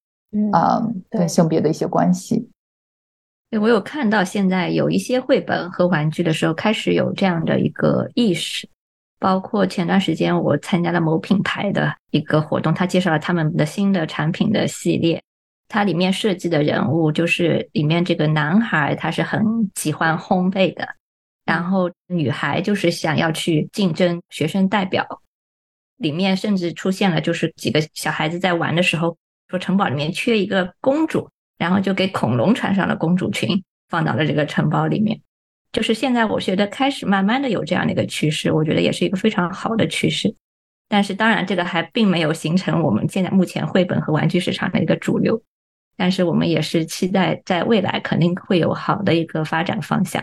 [0.52, 2.50] 啊，跟性别的一些关系。
[3.50, 8.68] 对我有看到，现在有一些绘本和玩具的时候，开始有这样的一个意识。
[9.20, 15.22] 包括前段时间我参加了某品牌的一个活动，他介绍了他们的新的产品的系列。
[15.70, 19.42] 它里面设计的人物就是里面这个男孩，他是很
[19.76, 20.88] 喜欢烘焙的，
[21.46, 25.08] 然后女孩就是想要去竞争学生代表。
[25.98, 29.16] 里面甚至出现了，就是几个小孩子在玩的时候，
[29.54, 31.30] 说城堡里面缺一个公主。
[31.56, 35.22] 然后就给恐龙穿上了公主裙，放到了这个城堡里面。
[35.72, 40.36] 就是现在，我觉得开始慢慢的有这样的一个趋势，我觉得也是一个非常好的趋势。
[40.90, 45.42] 但是当然，这个还并没有形成我们现在目前绘本和玩具市场的一个主流。
[45.96, 50.22] 但是我们也是期待在未来肯定会有好的一个发展方向。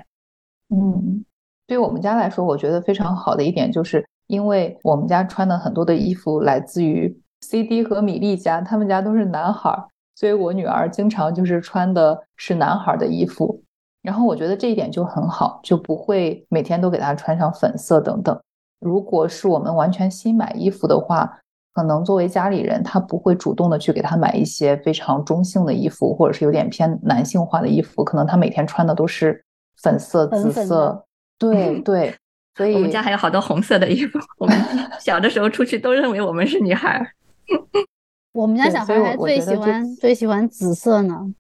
[0.69, 1.25] 嗯，
[1.67, 9.87] 对我们家来说，我觉得非常好的一点就是，因为我们家穿的很多的衣服来自于 CD 和米粒家，他们家都是男孩。
[10.17, 13.63] 所以我女儿经常就是穿的是男孩的衣服，
[14.03, 18.39] 然后我觉得这一点就很好，就不会每天都给她穿上粉色等等。
[18.81, 21.39] 如果是我们完全新买衣服的话，
[21.73, 28.05] 可能作为家里人，他不会主动的去给她买一些非常中性的衣服，或者是有点偏男性化的衣服。
[28.05, 29.43] 可能她每天穿的都是
[29.83, 31.03] 粉色、紫色，
[31.39, 32.15] 对对。
[32.57, 34.19] 所以我们家还有好多红色的衣服。
[34.37, 34.55] 我们
[34.99, 37.11] 小的时候出去都认为我们是女孩。
[38.33, 41.35] 我们家小孩还最喜欢最喜欢紫色呢，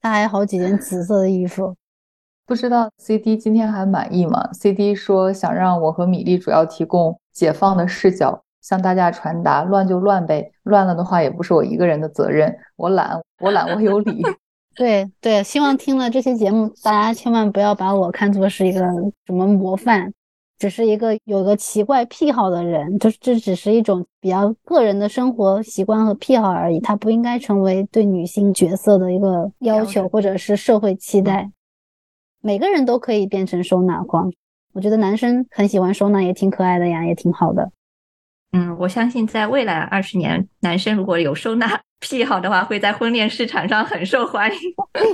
[0.00, 1.74] 他还有好几件紫色的衣服。
[2.44, 14.22] 不知道 C D 今天还满意吗？C D 说想让我和米粒主要提供解放的视角，向大家传达乱就乱呗，乱了的话也不是我一个人的责任，我懒，我懒，我有理。
[14.74, 18.80] 对对，希望听了这些节目，大家千万不要把我看作是一个
[19.26, 20.12] 什么模范。
[20.62, 31.50] 只是一个有个奇怪癖好的人，就是这只是一种比较个人的生活习惯和癖好而已，它不应该成为对女性角色的一个要求或者是社会期待。
[32.40, 34.30] 每个人都可以变成收纳狂，
[34.72, 37.72] 我觉得男生很喜欢收纳也挺可爱的呀，也挺好的。
[38.52, 44.58] 嗯，我相信在未来二十年，男生如果有收纳 癖好的话，会在婚恋市场上很受欢迎。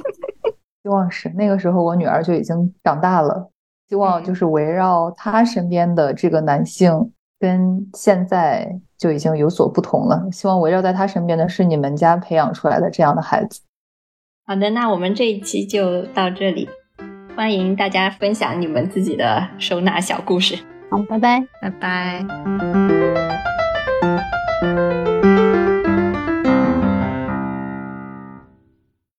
[0.84, 3.50] 希望是那个时候，我女儿就已经长大了。
[3.88, 10.28] 希望就是围绕他身边的这个男性，跟现在就已经有所不同了。
[10.30, 13.62] 希望围绕在他身边的是你们家培养出来的这样的孩子。
[14.46, 16.68] 好的，那我们这一期就到这里，
[17.36, 20.56] 欢迎大家分享你们自己的收纳小故事。
[20.90, 22.24] 好，拜拜，拜拜。